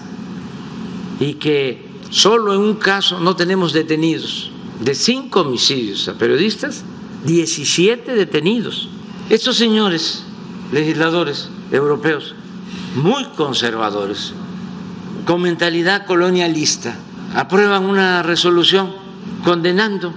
y 1.20 1.36
que 1.36 1.86
solo 2.10 2.54
en 2.54 2.62
un 2.62 2.76
caso 2.76 3.20
no 3.20 3.36
tenemos 3.36 3.74
detenidos, 3.74 4.52
de 4.80 4.96
cinco 4.96 5.42
homicidios 5.42 6.08
a 6.08 6.16
periodistas, 6.16 6.84
17 7.26 8.16
detenidos. 8.16 8.90
Estos 9.30 9.58
señores 9.58 10.24
legisladores 10.72 11.50
europeos, 11.72 12.36
muy 12.96 13.26
conservadores, 13.36 14.34
con 15.26 15.42
mentalidad 15.44 16.06
colonialista, 16.06 16.96
aprueban 17.36 17.86
una 17.86 18.24
resolución 18.24 18.92
condenando 19.44 20.14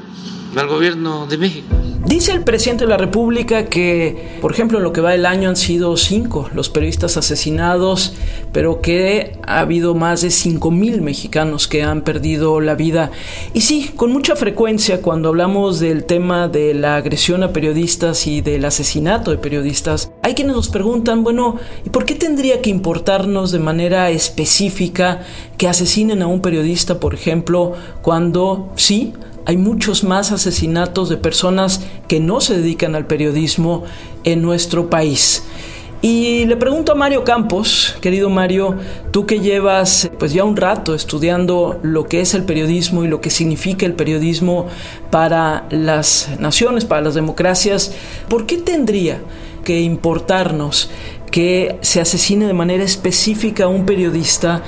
al 0.56 0.66
gobierno 0.66 1.26
de 1.26 1.38
México. 1.38 1.83
Dice 2.06 2.32
el 2.32 2.44
presidente 2.44 2.84
de 2.84 2.90
la 2.90 2.98
República 2.98 3.64
que, 3.64 4.36
por 4.42 4.52
ejemplo, 4.52 4.76
en 4.76 4.84
lo 4.84 4.92
que 4.92 5.00
va 5.00 5.12
del 5.12 5.24
año 5.24 5.48
han 5.48 5.56
sido 5.56 5.96
cinco 5.96 6.50
los 6.52 6.68
periodistas 6.68 7.16
asesinados, 7.16 8.14
pero 8.52 8.82
que 8.82 9.38
ha 9.46 9.60
habido 9.60 9.94
más 9.94 10.20
de 10.20 10.30
cinco 10.30 10.70
mil 10.70 11.00
mexicanos 11.00 11.66
que 11.66 11.82
han 11.82 12.02
perdido 12.02 12.60
la 12.60 12.74
vida. 12.74 13.10
Y 13.54 13.62
sí, 13.62 13.90
con 13.96 14.12
mucha 14.12 14.36
frecuencia 14.36 15.00
cuando 15.00 15.30
hablamos 15.30 15.80
del 15.80 16.04
tema 16.04 16.46
de 16.46 16.74
la 16.74 16.96
agresión 16.96 17.42
a 17.42 17.54
periodistas 17.54 18.26
y 18.26 18.42
del 18.42 18.66
asesinato 18.66 19.30
de 19.30 19.38
periodistas, 19.38 20.10
hay 20.22 20.34
quienes 20.34 20.56
nos 20.56 20.68
preguntan, 20.68 21.24
bueno, 21.24 21.56
¿y 21.86 21.88
por 21.88 22.04
qué 22.04 22.14
tendría 22.14 22.60
que 22.60 22.68
importarnos 22.68 23.50
de 23.50 23.60
manera 23.60 24.10
específica 24.10 25.22
que 25.56 25.68
asesinen 25.68 26.20
a 26.20 26.26
un 26.26 26.42
periodista, 26.42 27.00
por 27.00 27.14
ejemplo, 27.14 27.72
cuando 28.02 28.72
sí, 28.76 29.14
hay 29.46 29.56
muchos 29.56 30.04
más 30.04 30.32
asesinatos 30.32 31.08
de 31.08 31.16
personas 31.16 31.80
que 32.08 32.20
no 32.20 32.40
se 32.40 32.56
dedican 32.56 32.94
al 32.94 33.06
periodismo 33.06 33.84
en 34.24 34.42
nuestro 34.42 34.88
país. 34.88 35.44
Y 36.00 36.44
le 36.44 36.56
pregunto 36.56 36.92
a 36.92 36.94
Mario 36.94 37.24
Campos, 37.24 37.96
querido 38.02 38.28
Mario, 38.28 38.76
tú 39.10 39.24
que 39.24 39.40
llevas 39.40 40.10
pues 40.18 40.34
ya 40.34 40.44
un 40.44 40.54
rato 40.54 40.94
estudiando 40.94 41.78
lo 41.82 42.04
que 42.06 42.20
es 42.20 42.34
el 42.34 42.44
periodismo 42.44 43.04
y 43.04 43.08
lo 43.08 43.22
que 43.22 43.30
significa 43.30 43.86
el 43.86 43.94
periodismo 43.94 44.66
para 45.10 45.66
las 45.70 46.28
naciones, 46.38 46.84
para 46.84 47.00
las 47.00 47.14
democracias, 47.14 47.94
¿por 48.28 48.44
qué 48.44 48.58
tendría 48.58 49.18
que 49.64 49.80
importarnos 49.80 50.90
que 51.30 51.78
se 51.80 52.02
asesine 52.02 52.46
de 52.46 52.52
manera 52.52 52.84
específica 52.84 53.64
a 53.64 53.68
un 53.68 53.86
periodista 53.86 54.62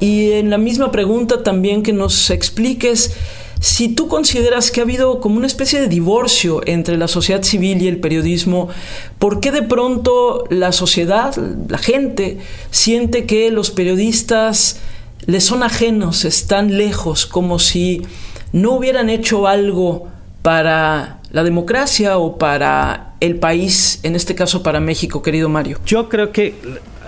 y 0.00 0.32
en 0.32 0.50
la 0.50 0.58
misma 0.58 0.90
pregunta 0.90 1.42
también 1.42 1.82
que 1.82 1.94
nos 1.94 2.28
expliques 2.28 3.16
si 3.60 3.88
tú 3.88 4.08
consideras 4.08 4.70
que 4.70 4.80
ha 4.80 4.84
habido 4.84 5.20
como 5.20 5.36
una 5.36 5.46
especie 5.46 5.80
de 5.80 5.88
divorcio 5.88 6.60
entre 6.66 6.96
la 6.96 7.08
sociedad 7.08 7.42
civil 7.42 7.82
y 7.82 7.88
el 7.88 7.98
periodismo, 7.98 8.68
¿por 9.18 9.40
qué 9.40 9.52
de 9.52 9.62
pronto 9.62 10.44
la 10.50 10.72
sociedad, 10.72 11.34
la 11.68 11.78
gente, 11.78 12.38
siente 12.70 13.26
que 13.26 13.50
los 13.50 13.70
periodistas 13.70 14.80
les 15.26 15.44
son 15.44 15.62
ajenos, 15.62 16.24
están 16.24 16.76
lejos, 16.76 17.26
como 17.26 17.58
si 17.58 18.02
no 18.52 18.72
hubieran 18.72 19.08
hecho 19.08 19.46
algo 19.46 20.08
para 20.42 21.20
la 21.30 21.42
democracia 21.42 22.18
o 22.18 22.36
para 22.38 23.14
el 23.20 23.36
país, 23.36 24.00
en 24.02 24.14
este 24.14 24.34
caso 24.34 24.62
para 24.62 24.80
México, 24.80 25.22
querido 25.22 25.48
Mario? 25.48 25.78
Yo 25.86 26.08
creo 26.08 26.30
que 26.30 26.54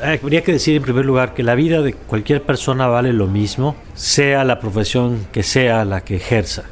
habría 0.02 0.42
que 0.42 0.52
decir 0.52 0.76
en 0.76 0.82
primer 0.82 1.04
lugar 1.04 1.34
que 1.34 1.42
la 1.42 1.54
vida 1.54 1.82
de 1.82 1.92
cualquier 1.94 2.42
persona 2.42 2.86
vale 2.86 3.12
lo 3.12 3.26
mismo, 3.26 3.76
sea 3.94 4.44
la 4.44 4.60
profesión 4.60 5.26
que 5.32 5.42
sea 5.42 5.84
la 5.84 6.02
que 6.02 6.16
ejerza. 6.16 6.64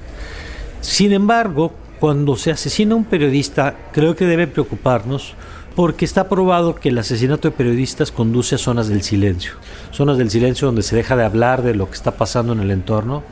Sin 0.80 1.12
embargo, 1.12 1.72
cuando 2.00 2.36
se 2.36 2.50
asesina 2.50 2.94
un 2.94 3.04
periodista, 3.04 3.74
creo 3.92 4.14
que 4.14 4.26
debe 4.26 4.46
preocuparnos 4.46 5.34
porque 5.74 6.04
está 6.04 6.28
probado 6.28 6.76
que 6.76 6.90
el 6.90 6.98
asesinato 6.98 7.48
de 7.48 7.56
periodistas 7.56 8.12
conduce 8.12 8.54
a 8.54 8.58
zonas 8.58 8.88
del 8.88 9.02
silencio, 9.02 9.54
zonas 9.90 10.18
del 10.18 10.30
silencio 10.30 10.66
donde 10.66 10.82
se 10.82 10.94
deja 10.94 11.16
de 11.16 11.24
hablar 11.24 11.62
de 11.62 11.74
lo 11.74 11.88
que 11.88 11.96
está 11.96 12.12
pasando 12.12 12.52
en 12.52 12.60
el 12.60 12.70
entorno 12.70 13.24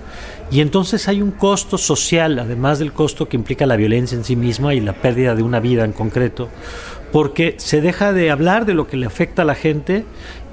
y 0.51 0.61
entonces 0.61 1.09
hay 1.09 1.23
un 1.23 1.31
costo 1.31 1.79
social, 1.79 2.39
además 2.39 2.79
del 2.79 2.93
costo 2.93 3.27
que 3.27 3.37
implica 3.37 3.65
la 3.65 3.77
violencia 3.77 4.19
en 4.19 4.25
sí 4.25 4.37
misma 4.37 4.75
y 4.75 4.81
la 4.81 4.93
pérdida 4.93 5.35
de 5.35 5.43
una 5.43 5.61
vida 5.61 5.85
en 5.85 5.93
concreto, 5.93 6.49
porque 7.13 7.55
se 7.59 7.81
deja 7.81 8.13
de 8.13 8.31
hablar 8.31 8.65
de 8.65 8.75
lo 8.75 8.89
que 8.89 8.97
le 8.97 9.07
afecta 9.07 9.43
a 9.43 9.45
la 9.45 9.55
gente 9.55 10.05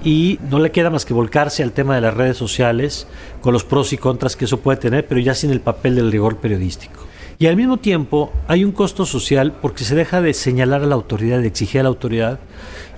y 0.04 0.40
no 0.50 0.60
le 0.60 0.72
queda 0.72 0.90
más 0.90 1.06
que 1.06 1.14
volcarse 1.14 1.64
al 1.64 1.72
tema 1.72 1.96
de 1.96 2.02
las 2.02 2.14
redes 2.14 2.38
sociales 2.38 3.08
con 3.42 3.54
los 3.54 3.64
pros 3.64 3.94
y 3.94 3.98
contras 3.98 4.36
que 4.36 4.46
eso 4.46 4.60
puede 4.60 4.78
tener, 4.78 5.08
pero 5.08 5.22
ya 5.22 5.34
sin 5.34 5.52
el 5.52 5.62
papel 5.62 5.96
del 5.96 6.12
rigor 6.12 6.38
periodístico. 6.38 7.10
Y 7.38 7.48
al 7.48 7.56
mismo 7.56 7.78
tiempo 7.78 8.34
hay 8.50 8.66
un 8.66 8.74
costo 8.74 9.06
social 9.06 9.54
porque 9.62 9.86
se 9.86 9.96
deja 9.96 10.22
de 10.22 10.34
señalar 10.34 10.84
a 10.84 10.86
la 10.86 10.96
autoridad, 10.96 11.40
de 11.40 11.48
exigir 11.48 11.80
a 11.80 11.84
la 11.84 11.90
autoridad, 11.90 12.40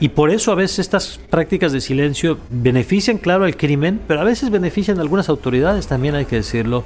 y 0.01 0.09
por 0.09 0.31
eso 0.31 0.51
a 0.51 0.55
veces 0.55 0.79
estas 0.79 1.19
prácticas 1.29 1.71
de 1.71 1.79
silencio 1.79 2.39
benefician, 2.49 3.19
claro, 3.19 3.45
al 3.45 3.55
crimen, 3.55 4.01
pero 4.07 4.19
a 4.19 4.23
veces 4.23 4.49
benefician 4.49 4.97
a 4.97 5.01
algunas 5.01 5.29
autoridades, 5.29 5.85
también 5.85 6.15
hay 6.15 6.25
que 6.25 6.37
decirlo, 6.37 6.83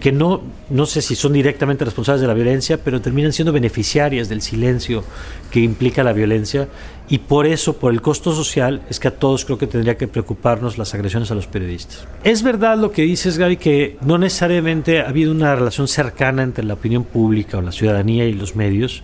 que 0.00 0.12
no, 0.12 0.42
no 0.68 0.84
sé 0.84 1.00
si 1.00 1.14
son 1.14 1.32
directamente 1.32 1.84
responsables 1.84 2.20
de 2.20 2.26
la 2.26 2.34
violencia, 2.34 2.76
pero 2.76 3.00
terminan 3.00 3.32
siendo 3.32 3.52
beneficiarias 3.52 4.28
del 4.28 4.42
silencio 4.42 5.02
que 5.50 5.60
implica 5.60 6.04
la 6.04 6.12
violencia 6.12 6.68
y 7.08 7.18
por 7.18 7.46
eso, 7.46 7.76
por 7.78 7.92
el 7.92 8.02
costo 8.02 8.34
social, 8.34 8.82
es 8.90 9.00
que 9.00 9.08
a 9.08 9.12
todos 9.12 9.44
creo 9.44 9.58
que 9.58 9.66
tendría 9.66 9.96
que 9.96 10.08
preocuparnos 10.08 10.76
las 10.76 10.92
agresiones 10.92 11.30
a 11.30 11.34
los 11.34 11.46
periodistas. 11.46 12.06
Es 12.24 12.42
verdad 12.42 12.76
lo 12.76 12.92
que 12.92 13.02
dices, 13.02 13.38
Gaby, 13.38 13.56
que 13.56 13.96
no 14.02 14.18
necesariamente 14.18 15.00
ha 15.00 15.08
habido 15.08 15.30
una 15.30 15.54
relación 15.54 15.88
cercana 15.88 16.42
entre 16.42 16.64
la 16.64 16.74
opinión 16.74 17.04
pública 17.04 17.58
o 17.58 17.62
la 17.62 17.72
ciudadanía 17.72 18.26
y 18.26 18.34
los 18.34 18.56
medios 18.56 19.02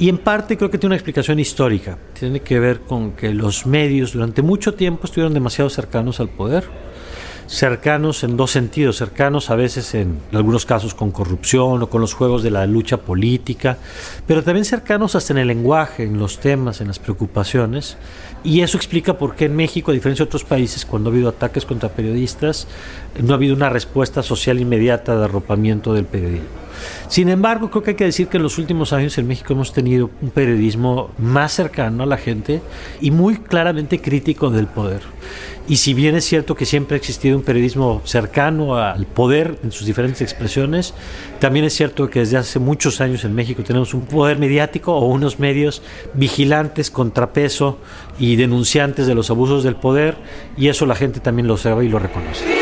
y 0.00 0.08
en 0.08 0.16
parte 0.16 0.56
creo 0.56 0.70
que 0.70 0.78
tiene 0.78 0.92
una 0.92 0.96
explicación 0.96 1.38
histórica. 1.38 1.98
Tiene 2.18 2.40
que 2.40 2.58
ver 2.58 2.69
con 2.78 3.12
que 3.12 3.34
los 3.34 3.66
medios 3.66 4.12
durante 4.12 4.42
mucho 4.42 4.74
tiempo 4.74 5.06
estuvieron 5.06 5.34
demasiado 5.34 5.68
cercanos 5.68 6.20
al 6.20 6.28
poder 6.28 6.64
cercanos 7.50 8.22
en 8.22 8.36
dos 8.36 8.52
sentidos, 8.52 8.96
cercanos 8.96 9.50
a 9.50 9.56
veces 9.56 9.94
en 9.94 10.20
algunos 10.32 10.64
casos 10.64 10.94
con 10.94 11.10
corrupción 11.10 11.82
o 11.82 11.90
con 11.90 12.00
los 12.00 12.14
juegos 12.14 12.44
de 12.44 12.50
la 12.52 12.64
lucha 12.64 12.98
política, 12.98 13.76
pero 14.26 14.44
también 14.44 14.64
cercanos 14.64 15.16
hasta 15.16 15.32
en 15.32 15.40
el 15.40 15.48
lenguaje, 15.48 16.04
en 16.04 16.18
los 16.18 16.38
temas, 16.38 16.80
en 16.80 16.86
las 16.86 17.00
preocupaciones. 17.00 17.96
Y 18.44 18.60
eso 18.60 18.76
explica 18.76 19.18
por 19.18 19.34
qué 19.34 19.46
en 19.46 19.56
México, 19.56 19.90
a 19.90 19.94
diferencia 19.94 20.24
de 20.24 20.28
otros 20.28 20.44
países, 20.44 20.86
cuando 20.86 21.10
ha 21.10 21.12
habido 21.12 21.28
ataques 21.28 21.66
contra 21.66 21.88
periodistas, 21.88 22.68
no 23.20 23.32
ha 23.32 23.36
habido 23.36 23.56
una 23.56 23.68
respuesta 23.68 24.22
social 24.22 24.60
inmediata 24.60 25.16
de 25.16 25.24
arropamiento 25.24 25.92
del 25.92 26.04
periodismo. 26.04 26.69
Sin 27.08 27.28
embargo, 27.28 27.70
creo 27.70 27.82
que 27.82 27.90
hay 27.90 27.96
que 27.96 28.04
decir 28.04 28.28
que 28.28 28.36
en 28.36 28.42
los 28.42 28.58
últimos 28.58 28.92
años 28.92 29.16
en 29.18 29.26
México 29.26 29.52
hemos 29.52 29.72
tenido 29.72 30.10
un 30.22 30.30
periodismo 30.30 31.10
más 31.18 31.52
cercano 31.52 32.02
a 32.02 32.06
la 32.06 32.16
gente 32.16 32.60
y 33.00 33.10
muy 33.10 33.36
claramente 33.36 34.00
crítico 34.00 34.50
del 34.50 34.66
poder. 34.66 35.02
Y 35.68 35.76
si 35.76 35.94
bien 35.94 36.16
es 36.16 36.24
cierto 36.24 36.56
que 36.56 36.66
siempre 36.66 36.96
ha 36.96 36.98
existido 36.98 37.36
un 37.36 37.44
periodismo 37.44 38.02
cercano 38.04 38.76
al 38.76 39.06
poder 39.06 39.56
en 39.62 39.70
sus 39.70 39.86
diferentes 39.86 40.20
expresiones, 40.20 40.94
también 41.38 41.64
es 41.64 41.74
cierto 41.74 42.10
que 42.10 42.18
desde 42.18 42.38
hace 42.38 42.58
muchos 42.58 43.00
años 43.00 43.24
en 43.24 43.36
México 43.36 43.62
tenemos 43.62 43.94
un 43.94 44.00
poder 44.00 44.38
mediático 44.38 44.96
o 44.96 45.06
unos 45.06 45.38
medios 45.38 45.80
vigilantes, 46.14 46.90
contrapeso 46.90 47.78
y 48.18 48.34
denunciantes 48.34 49.06
de 49.06 49.14
los 49.14 49.30
abusos 49.30 49.62
del 49.62 49.76
poder, 49.76 50.16
y 50.56 50.68
eso 50.68 50.86
la 50.86 50.96
gente 50.96 51.20
también 51.20 51.46
lo 51.46 51.56
sabe 51.56 51.84
y 51.84 51.88
lo 51.88 52.00
reconoce. 52.00 52.59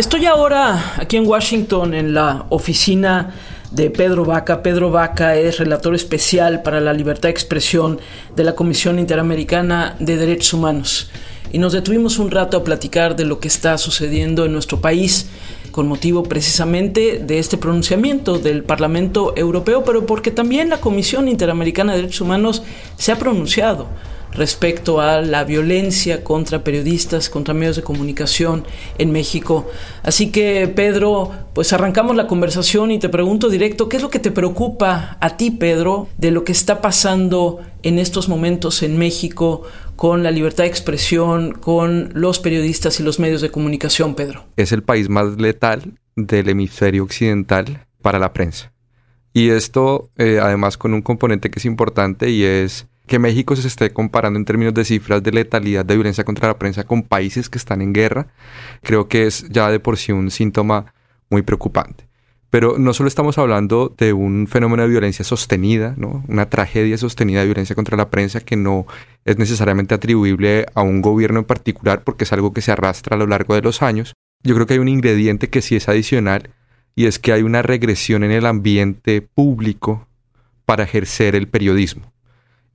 Estoy 0.00 0.24
ahora 0.24 0.94
aquí 0.96 1.18
en 1.18 1.26
Washington 1.26 1.92
en 1.92 2.14
la 2.14 2.46
oficina 2.48 3.34
de 3.70 3.90
Pedro 3.90 4.24
Vaca. 4.24 4.62
Pedro 4.62 4.90
Vaca 4.90 5.36
es 5.36 5.58
relator 5.58 5.94
especial 5.94 6.62
para 6.62 6.80
la 6.80 6.94
libertad 6.94 7.24
de 7.24 7.32
expresión 7.32 8.00
de 8.34 8.44
la 8.44 8.54
Comisión 8.54 8.98
Interamericana 8.98 9.96
de 10.00 10.16
Derechos 10.16 10.54
Humanos. 10.54 11.10
Y 11.52 11.58
nos 11.58 11.74
detuvimos 11.74 12.18
un 12.18 12.30
rato 12.30 12.56
a 12.56 12.64
platicar 12.64 13.14
de 13.14 13.26
lo 13.26 13.40
que 13.40 13.48
está 13.48 13.76
sucediendo 13.76 14.46
en 14.46 14.54
nuestro 14.54 14.80
país 14.80 15.28
con 15.70 15.86
motivo 15.86 16.22
precisamente 16.22 17.18
de 17.18 17.38
este 17.38 17.58
pronunciamiento 17.58 18.38
del 18.38 18.64
Parlamento 18.64 19.34
Europeo, 19.36 19.84
pero 19.84 20.06
porque 20.06 20.30
también 20.30 20.70
la 20.70 20.80
Comisión 20.80 21.28
Interamericana 21.28 21.92
de 21.92 21.98
Derechos 21.98 22.22
Humanos 22.22 22.62
se 22.96 23.12
ha 23.12 23.18
pronunciado 23.18 23.86
respecto 24.32 25.00
a 25.00 25.20
la 25.20 25.44
violencia 25.44 26.22
contra 26.24 26.62
periodistas, 26.64 27.28
contra 27.28 27.54
medios 27.54 27.76
de 27.76 27.82
comunicación 27.82 28.64
en 28.98 29.12
México. 29.12 29.68
Así 30.02 30.30
que, 30.30 30.68
Pedro, 30.68 31.32
pues 31.54 31.72
arrancamos 31.72 32.16
la 32.16 32.26
conversación 32.26 32.90
y 32.90 32.98
te 32.98 33.08
pregunto 33.08 33.48
directo, 33.48 33.88
¿qué 33.88 33.96
es 33.96 34.02
lo 34.02 34.10
que 34.10 34.18
te 34.18 34.30
preocupa 34.30 35.16
a 35.20 35.36
ti, 35.36 35.50
Pedro, 35.50 36.08
de 36.16 36.30
lo 36.30 36.44
que 36.44 36.52
está 36.52 36.80
pasando 36.80 37.60
en 37.82 37.98
estos 37.98 38.28
momentos 38.28 38.82
en 38.82 38.98
México 38.98 39.62
con 39.96 40.22
la 40.22 40.30
libertad 40.30 40.64
de 40.64 40.70
expresión, 40.70 41.52
con 41.52 42.10
los 42.14 42.38
periodistas 42.38 43.00
y 43.00 43.02
los 43.02 43.18
medios 43.18 43.42
de 43.42 43.50
comunicación, 43.50 44.14
Pedro? 44.14 44.44
Es 44.56 44.72
el 44.72 44.82
país 44.82 45.08
más 45.08 45.36
letal 45.36 45.98
del 46.16 46.48
hemisferio 46.48 47.04
occidental 47.04 47.86
para 48.00 48.18
la 48.18 48.32
prensa. 48.32 48.72
Y 49.32 49.50
esto, 49.50 50.10
eh, 50.16 50.40
además, 50.42 50.76
con 50.76 50.94
un 50.94 51.02
componente 51.02 51.50
que 51.50 51.58
es 51.58 51.64
importante 51.64 52.30
y 52.30 52.42
es 52.42 52.86
que 53.10 53.18
México 53.18 53.56
se 53.56 53.66
esté 53.66 53.92
comparando 53.92 54.38
en 54.38 54.44
términos 54.44 54.72
de 54.72 54.84
cifras 54.84 55.20
de 55.20 55.32
letalidad 55.32 55.84
de 55.84 55.96
violencia 55.96 56.22
contra 56.22 56.46
la 56.46 56.60
prensa 56.60 56.84
con 56.84 57.02
países 57.02 57.50
que 57.50 57.58
están 57.58 57.82
en 57.82 57.92
guerra, 57.92 58.28
creo 58.82 59.08
que 59.08 59.26
es 59.26 59.48
ya 59.48 59.68
de 59.68 59.80
por 59.80 59.96
sí 59.96 60.12
un 60.12 60.30
síntoma 60.30 60.94
muy 61.28 61.42
preocupante. 61.42 62.08
Pero 62.50 62.78
no 62.78 62.94
solo 62.94 63.08
estamos 63.08 63.36
hablando 63.36 63.92
de 63.98 64.12
un 64.12 64.46
fenómeno 64.46 64.84
de 64.84 64.90
violencia 64.90 65.24
sostenida, 65.24 65.94
¿no? 65.96 66.24
una 66.28 66.48
tragedia 66.48 66.96
sostenida 66.98 67.40
de 67.40 67.46
violencia 67.46 67.74
contra 67.74 67.96
la 67.96 68.10
prensa 68.10 68.38
que 68.38 68.54
no 68.54 68.86
es 69.24 69.38
necesariamente 69.38 69.92
atribuible 69.92 70.66
a 70.76 70.82
un 70.82 71.02
gobierno 71.02 71.40
en 71.40 71.46
particular 71.46 72.04
porque 72.04 72.22
es 72.22 72.32
algo 72.32 72.52
que 72.52 72.60
se 72.60 72.70
arrastra 72.70 73.16
a 73.16 73.18
lo 73.18 73.26
largo 73.26 73.56
de 73.56 73.62
los 73.62 73.82
años. 73.82 74.14
Yo 74.44 74.54
creo 74.54 74.68
que 74.68 74.74
hay 74.74 74.78
un 74.78 74.86
ingrediente 74.86 75.50
que 75.50 75.62
sí 75.62 75.74
es 75.74 75.88
adicional 75.88 76.50
y 76.94 77.06
es 77.06 77.18
que 77.18 77.32
hay 77.32 77.42
una 77.42 77.62
regresión 77.62 78.22
en 78.22 78.30
el 78.30 78.46
ambiente 78.46 79.20
público 79.20 80.06
para 80.64 80.84
ejercer 80.84 81.34
el 81.34 81.48
periodismo. 81.48 82.09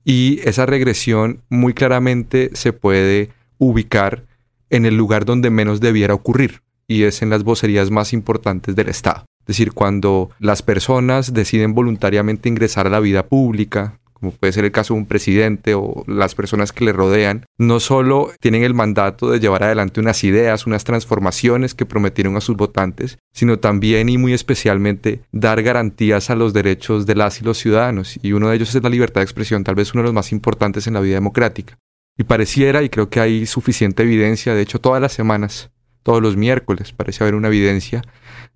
Y 0.08 0.38
esa 0.44 0.66
regresión 0.66 1.42
muy 1.48 1.74
claramente 1.74 2.50
se 2.52 2.72
puede 2.72 3.30
ubicar 3.58 4.24
en 4.70 4.86
el 4.86 4.96
lugar 4.96 5.24
donde 5.24 5.50
menos 5.50 5.80
debiera 5.80 6.14
ocurrir, 6.14 6.62
y 6.86 7.02
es 7.02 7.22
en 7.22 7.30
las 7.30 7.42
vocerías 7.42 7.90
más 7.90 8.12
importantes 8.12 8.76
del 8.76 8.88
Estado. 8.88 9.24
Es 9.40 9.46
decir, 9.48 9.72
cuando 9.72 10.30
las 10.38 10.62
personas 10.62 11.34
deciden 11.34 11.74
voluntariamente 11.74 12.48
ingresar 12.48 12.86
a 12.86 12.90
la 12.90 13.00
vida 13.00 13.26
pública, 13.26 13.98
como 14.18 14.32
puede 14.32 14.54
ser 14.54 14.64
el 14.64 14.72
caso 14.72 14.94
de 14.94 15.00
un 15.00 15.06
presidente 15.06 15.74
o 15.74 16.04
las 16.06 16.34
personas 16.34 16.72
que 16.72 16.86
le 16.86 16.92
rodean, 16.92 17.44
no 17.58 17.80
solo 17.80 18.30
tienen 18.40 18.62
el 18.62 18.72
mandato 18.72 19.30
de 19.30 19.40
llevar 19.40 19.62
adelante 19.62 20.00
unas 20.00 20.24
ideas, 20.24 20.66
unas 20.66 20.84
transformaciones 20.84 21.74
que 21.74 21.84
prometieron 21.84 22.34
a 22.36 22.40
sus 22.40 22.56
votantes, 22.56 23.18
sino 23.34 23.58
también 23.58 24.08
y 24.08 24.16
muy 24.16 24.32
especialmente 24.32 25.20
dar 25.32 25.62
garantías 25.62 26.30
a 26.30 26.34
los 26.34 26.54
derechos 26.54 27.04
de 27.04 27.14
las 27.14 27.42
y 27.42 27.44
los 27.44 27.58
ciudadanos. 27.58 28.18
Y 28.22 28.32
uno 28.32 28.48
de 28.48 28.56
ellos 28.56 28.74
es 28.74 28.82
la 28.82 28.88
libertad 28.88 29.20
de 29.20 29.24
expresión, 29.24 29.64
tal 29.64 29.74
vez 29.74 29.92
uno 29.92 30.02
de 30.02 30.06
los 30.06 30.14
más 30.14 30.32
importantes 30.32 30.86
en 30.86 30.94
la 30.94 31.00
vida 31.00 31.16
democrática. 31.16 31.78
Y 32.16 32.24
pareciera, 32.24 32.82
y 32.82 32.88
creo 32.88 33.10
que 33.10 33.20
hay 33.20 33.44
suficiente 33.44 34.02
evidencia, 34.02 34.54
de 34.54 34.62
hecho 34.62 34.80
todas 34.80 35.02
las 35.02 35.12
semanas, 35.12 35.70
todos 36.02 36.22
los 36.22 36.36
miércoles 36.36 36.92
parece 36.92 37.24
haber 37.24 37.34
una 37.34 37.48
evidencia 37.48 38.00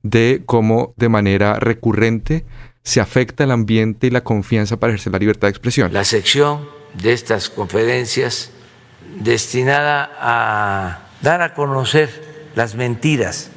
de 0.02 0.42
cómo 0.46 0.94
de 0.96 1.08
manera 1.08 1.54
recurrente 1.54 2.46
se 2.82 3.00
afecta 3.00 3.44
el 3.44 3.50
ambiente 3.50 4.06
y 4.06 4.10
la 4.10 4.22
confianza 4.22 4.78
para 4.78 4.92
ejercer 4.92 5.12
la 5.12 5.18
libertad 5.18 5.48
de 5.48 5.50
expresión. 5.50 5.92
La 5.92 6.04
sección 6.04 6.68
de 6.94 7.12
estas 7.12 7.48
conferencias 7.48 8.50
destinada 9.16 10.10
a 10.18 11.08
dar 11.22 11.42
a 11.42 11.54
conocer 11.54 12.50
las 12.54 12.74
mentiras 12.74 13.50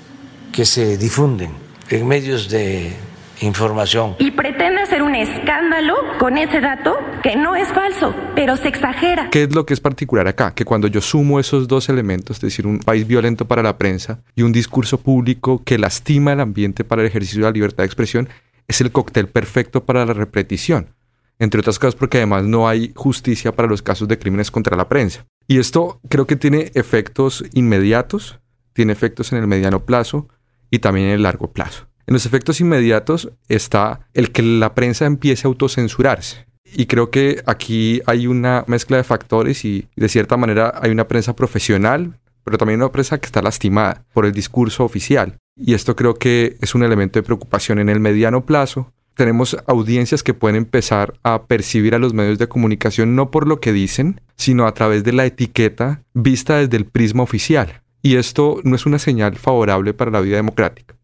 que 0.52 0.66
se 0.66 0.98
difunden 0.98 1.52
en 1.90 2.08
medios 2.08 2.50
de 2.50 2.94
información. 3.42 4.16
Y 4.20 4.32
pretende 4.32 4.82
hacer 4.82 5.02
un 5.02 5.16
escándalo 5.16 5.96
con 6.20 6.38
ese 6.38 6.62
dato 6.62 6.98
que 7.22 7.36
no 7.36 7.56
es 7.56 7.68
falso, 7.70 8.16
pero 8.36 8.56
se 8.58 8.68
exagera. 8.68 9.30
¿Qué 9.30 9.44
es 9.44 9.54
lo 9.54 9.66
que 9.66 9.74
es 9.74 9.80
particular 9.80 10.28
acá? 10.28 10.54
Que 10.54 10.66
cuando 10.66 10.88
yo 10.88 11.02
sumo 11.02 11.40
esos 11.40 11.68
dos 11.68 11.90
elementos, 11.90 12.38
es 12.38 12.42
decir, 12.42 12.68
un 12.68 12.80
país 12.80 13.08
violento 13.08 13.46
para 13.46 13.64
la 13.64 13.78
prensa 13.78 14.20
y 14.36 14.44
un 14.44 14.52
discurso 14.52 15.00
público 15.00 15.62
que 15.66 15.78
lastima 15.78 16.34
el 16.34 16.40
ambiente 16.40 16.84
para 16.84 17.02
el 17.02 17.08
ejercicio 17.08 17.40
de 17.40 17.46
la 17.46 17.52
libertad 17.52 17.84
de 17.84 17.88
expresión, 17.88 18.30
es 18.68 18.82
el 18.82 18.92
cóctel 18.92 19.28
perfecto 19.28 19.86
para 19.86 20.06
la 20.06 20.14
repetición. 20.14 20.96
Entre 21.40 21.60
otras 21.60 21.80
cosas 21.80 21.96
porque 21.96 22.18
además 22.18 22.44
no 22.44 22.68
hay 22.68 22.94
justicia 22.96 23.56
para 23.56 23.68
los 23.68 23.82
casos 23.82 24.08
de 24.08 24.20
crímenes 24.20 24.52
contra 24.52 24.78
la 24.78 24.88
prensa. 24.88 25.26
Y 25.48 25.60
esto 25.60 26.00
creo 26.10 26.28
que 26.28 26.36
tiene 26.36 26.72
efectos 26.74 27.44
inmediatos, 27.54 28.40
tiene 28.74 28.94
efectos 28.94 29.32
en 29.32 29.40
el 29.40 29.48
mediano 29.48 29.86
plazo 29.86 30.30
y 30.70 30.80
también 30.80 31.08
en 31.08 31.14
el 31.14 31.24
largo 31.24 31.52
plazo. 31.52 31.88
En 32.06 32.14
los 32.14 32.26
efectos 32.26 32.60
inmediatos 32.60 33.32
está 33.48 34.08
el 34.14 34.32
que 34.32 34.42
la 34.42 34.74
prensa 34.74 35.06
empiece 35.06 35.48
a 35.48 35.50
autocensurarse. 35.50 36.46
Y 36.76 36.88
creo 36.88 37.12
que 37.12 37.44
aquí 37.46 38.02
hay 38.06 38.28
una 38.28 38.66
mezcla 38.68 38.98
de 38.98 39.04
factores 39.04 39.64
y 39.64 39.88
de 39.96 40.10
cierta 40.10 40.38
manera 40.38 40.74
hay 40.82 40.92
una 40.92 41.08
prensa 41.08 41.36
profesional, 41.36 42.20
pero 42.44 42.58
también 42.58 42.82
una 42.82 42.92
prensa 42.92 43.20
que 43.20 43.26
está 43.26 43.42
lastimada 43.42 44.06
por 44.14 44.26
el 44.26 44.32
discurso 44.32 44.84
oficial. 44.84 45.38
Y 45.56 45.74
esto 45.74 45.96
creo 45.96 46.16
que 46.16 46.58
es 46.62 46.76
un 46.76 46.84
elemento 46.84 47.20
de 47.20 47.24
preocupación 47.24 47.80
en 47.80 47.90
el 47.90 48.00
mediano 48.00 48.46
plazo. 48.46 48.92
Tenemos 49.16 49.56
audiencias 49.68 50.24
que 50.24 50.34
pueden 50.34 50.56
empezar 50.56 51.14
a 51.24 51.44
percibir 51.46 51.94
a 51.94 52.00
los 52.00 52.14
medios 52.14 52.40
de 52.40 52.48
comunicación 52.48 53.16
no 53.16 53.30
por 53.30 53.48
lo 53.48 53.60
que 53.60 53.72
dicen, 53.72 54.22
sino 54.36 54.66
a 54.66 54.74
través 54.74 55.04
de 55.04 55.14
la 55.14 55.26
etiqueta 55.26 56.04
vista 56.14 56.58
desde 56.58 56.78
el 56.78 56.86
prisma 56.86 57.24
oficial. 57.24 57.84
Y 58.02 58.16
esto 58.16 58.60
no 58.64 58.76
es 58.76 58.86
una 58.86 59.00
señal 59.00 59.36
favorable 59.36 59.94
para 59.94 60.12
la 60.12 60.22
vida 60.22 60.38
democrática. 60.38 60.96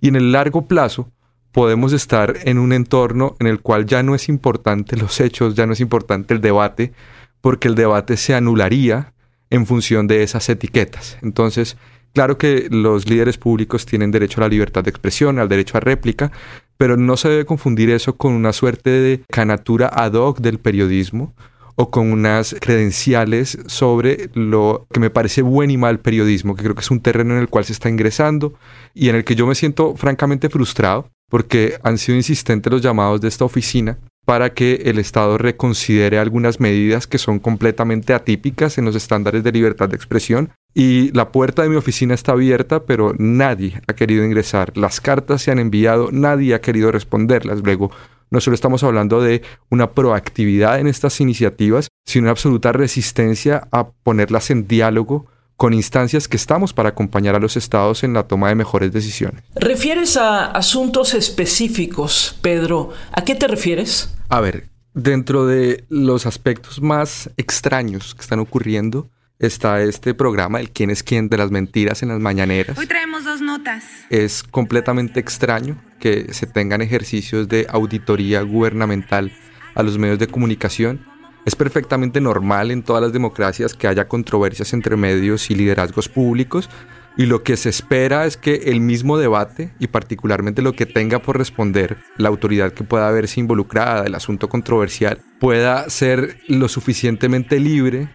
Y 0.00 0.08
en 0.08 0.16
el 0.16 0.32
largo 0.32 0.68
plazo 0.68 1.10
podemos 1.50 1.94
estar 1.94 2.36
en 2.44 2.58
un 2.58 2.74
entorno 2.74 3.34
en 3.40 3.46
el 3.46 3.60
cual 3.60 3.86
ya 3.86 4.02
no 4.02 4.14
es 4.14 4.28
importante 4.28 4.96
los 4.96 5.20
hechos, 5.20 5.54
ya 5.54 5.66
no 5.66 5.72
es 5.72 5.80
importante 5.80 6.34
el 6.34 6.42
debate, 6.42 6.92
porque 7.40 7.68
el 7.68 7.74
debate 7.74 8.18
se 8.18 8.34
anularía 8.34 9.14
en 9.50 9.66
función 9.66 10.06
de 10.06 10.22
esas 10.22 10.48
etiquetas. 10.48 11.18
Entonces, 11.22 11.76
claro 12.12 12.38
que 12.38 12.68
los 12.70 13.08
líderes 13.08 13.38
públicos 13.38 13.86
tienen 13.86 14.10
derecho 14.10 14.40
a 14.40 14.44
la 14.44 14.48
libertad 14.48 14.84
de 14.84 14.90
expresión, 14.90 15.38
al 15.38 15.48
derecho 15.48 15.76
a 15.76 15.80
réplica, 15.80 16.32
pero 16.76 16.96
no 16.96 17.16
se 17.16 17.28
debe 17.28 17.46
confundir 17.46 17.90
eso 17.90 18.16
con 18.16 18.32
una 18.32 18.52
suerte 18.52 18.90
de 18.90 19.22
canatura 19.30 19.88
ad 19.92 20.14
hoc 20.14 20.40
del 20.40 20.58
periodismo 20.58 21.34
o 21.76 21.90
con 21.90 22.10
unas 22.10 22.56
credenciales 22.58 23.58
sobre 23.66 24.30
lo 24.34 24.86
que 24.90 25.00
me 25.00 25.10
parece 25.10 25.42
buen 25.42 25.70
y 25.70 25.76
mal 25.76 26.00
periodismo, 26.00 26.56
que 26.56 26.62
creo 26.62 26.74
que 26.74 26.80
es 26.80 26.90
un 26.90 27.00
terreno 27.00 27.34
en 27.34 27.40
el 27.40 27.48
cual 27.48 27.66
se 27.66 27.74
está 27.74 27.90
ingresando 27.90 28.54
y 28.94 29.10
en 29.10 29.16
el 29.16 29.24
que 29.24 29.34
yo 29.34 29.46
me 29.46 29.54
siento 29.54 29.94
francamente 29.94 30.48
frustrado 30.48 31.10
porque 31.28 31.78
han 31.82 31.98
sido 31.98 32.16
insistentes 32.16 32.72
los 32.72 32.82
llamados 32.82 33.20
de 33.20 33.28
esta 33.28 33.44
oficina 33.44 33.98
para 34.26 34.52
que 34.52 34.82
el 34.86 34.98
Estado 34.98 35.38
reconsidere 35.38 36.18
algunas 36.18 36.58
medidas 36.58 37.06
que 37.06 37.16
son 37.16 37.38
completamente 37.38 38.12
atípicas 38.12 38.76
en 38.76 38.84
los 38.84 38.96
estándares 38.96 39.44
de 39.44 39.52
libertad 39.52 39.88
de 39.88 39.96
expresión. 39.96 40.50
Y 40.74 41.12
la 41.12 41.30
puerta 41.30 41.62
de 41.62 41.68
mi 41.68 41.76
oficina 41.76 42.12
está 42.12 42.32
abierta, 42.32 42.84
pero 42.84 43.14
nadie 43.16 43.80
ha 43.86 43.94
querido 43.94 44.24
ingresar. 44.24 44.76
Las 44.76 45.00
cartas 45.00 45.42
se 45.42 45.52
han 45.52 45.60
enviado, 45.60 46.10
nadie 46.10 46.54
ha 46.54 46.60
querido 46.60 46.90
responderlas. 46.90 47.62
Luego, 47.62 47.92
no 48.30 48.40
solo 48.40 48.56
estamos 48.56 48.82
hablando 48.82 49.22
de 49.22 49.42
una 49.70 49.92
proactividad 49.92 50.80
en 50.80 50.88
estas 50.88 51.20
iniciativas, 51.20 51.88
sino 52.04 52.24
una 52.24 52.32
absoluta 52.32 52.72
resistencia 52.72 53.68
a 53.70 53.90
ponerlas 53.90 54.50
en 54.50 54.66
diálogo 54.66 55.26
con 55.56 55.72
instancias 55.72 56.28
que 56.28 56.36
estamos 56.36 56.72
para 56.72 56.90
acompañar 56.90 57.34
a 57.34 57.38
los 57.38 57.56
estados 57.56 58.04
en 58.04 58.12
la 58.12 58.24
toma 58.24 58.48
de 58.48 58.54
mejores 58.54 58.92
decisiones. 58.92 59.42
¿Refieres 59.54 60.16
a 60.16 60.46
asuntos 60.46 61.14
específicos, 61.14 62.38
Pedro? 62.42 62.92
¿A 63.12 63.24
qué 63.24 63.34
te 63.34 63.48
refieres? 63.48 64.14
A 64.28 64.40
ver, 64.40 64.68
dentro 64.92 65.46
de 65.46 65.84
los 65.88 66.26
aspectos 66.26 66.80
más 66.80 67.30
extraños 67.36 68.14
que 68.14 68.20
están 68.20 68.38
ocurriendo, 68.38 69.10
está 69.38 69.82
este 69.82 70.14
programa, 70.14 70.60
el 70.60 70.70
quién 70.70 70.90
es 70.90 71.02
quién 71.02 71.28
de 71.28 71.38
las 71.38 71.50
mentiras 71.50 72.02
en 72.02 72.10
las 72.10 72.20
mañaneras. 72.20 72.78
Hoy 72.78 72.86
traemos 72.86 73.24
dos 73.24 73.40
notas. 73.40 73.84
Es 74.10 74.42
completamente 74.42 75.20
extraño 75.20 75.82
que 76.00 76.32
se 76.32 76.46
tengan 76.46 76.82
ejercicios 76.82 77.48
de 77.48 77.66
auditoría 77.68 78.42
gubernamental 78.42 79.32
a 79.74 79.82
los 79.82 79.98
medios 79.98 80.18
de 80.18 80.26
comunicación. 80.26 81.06
Es 81.46 81.54
perfectamente 81.54 82.20
normal 82.20 82.72
en 82.72 82.82
todas 82.82 83.00
las 83.00 83.12
democracias 83.12 83.72
que 83.72 83.86
haya 83.86 84.08
controversias 84.08 84.72
entre 84.72 84.96
medios 84.96 85.48
y 85.48 85.54
liderazgos 85.54 86.08
públicos 86.08 86.68
y 87.16 87.26
lo 87.26 87.44
que 87.44 87.56
se 87.56 87.68
espera 87.68 88.26
es 88.26 88.36
que 88.36 88.54
el 88.66 88.80
mismo 88.80 89.16
debate 89.16 89.70
y 89.78 89.86
particularmente 89.86 90.60
lo 90.60 90.72
que 90.72 90.86
tenga 90.86 91.22
por 91.22 91.38
responder 91.38 91.98
la 92.16 92.30
autoridad 92.30 92.72
que 92.72 92.82
pueda 92.82 93.12
verse 93.12 93.38
involucrada 93.38 94.02
del 94.02 94.16
asunto 94.16 94.48
controversial 94.48 95.20
pueda 95.38 95.88
ser 95.88 96.40
lo 96.48 96.66
suficientemente 96.66 97.60
libre 97.60 98.08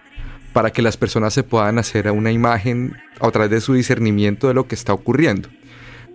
para 0.51 0.71
que 0.71 0.81
las 0.81 0.97
personas 0.97 1.33
se 1.33 1.43
puedan 1.43 1.79
hacer 1.79 2.11
una 2.11 2.33
imagen 2.33 2.97
a 3.21 3.31
través 3.31 3.49
de 3.49 3.61
su 3.61 3.73
discernimiento 3.73 4.49
de 4.49 4.55
lo 4.55 4.67
que 4.67 4.75
está 4.75 4.91
ocurriendo. 4.93 5.47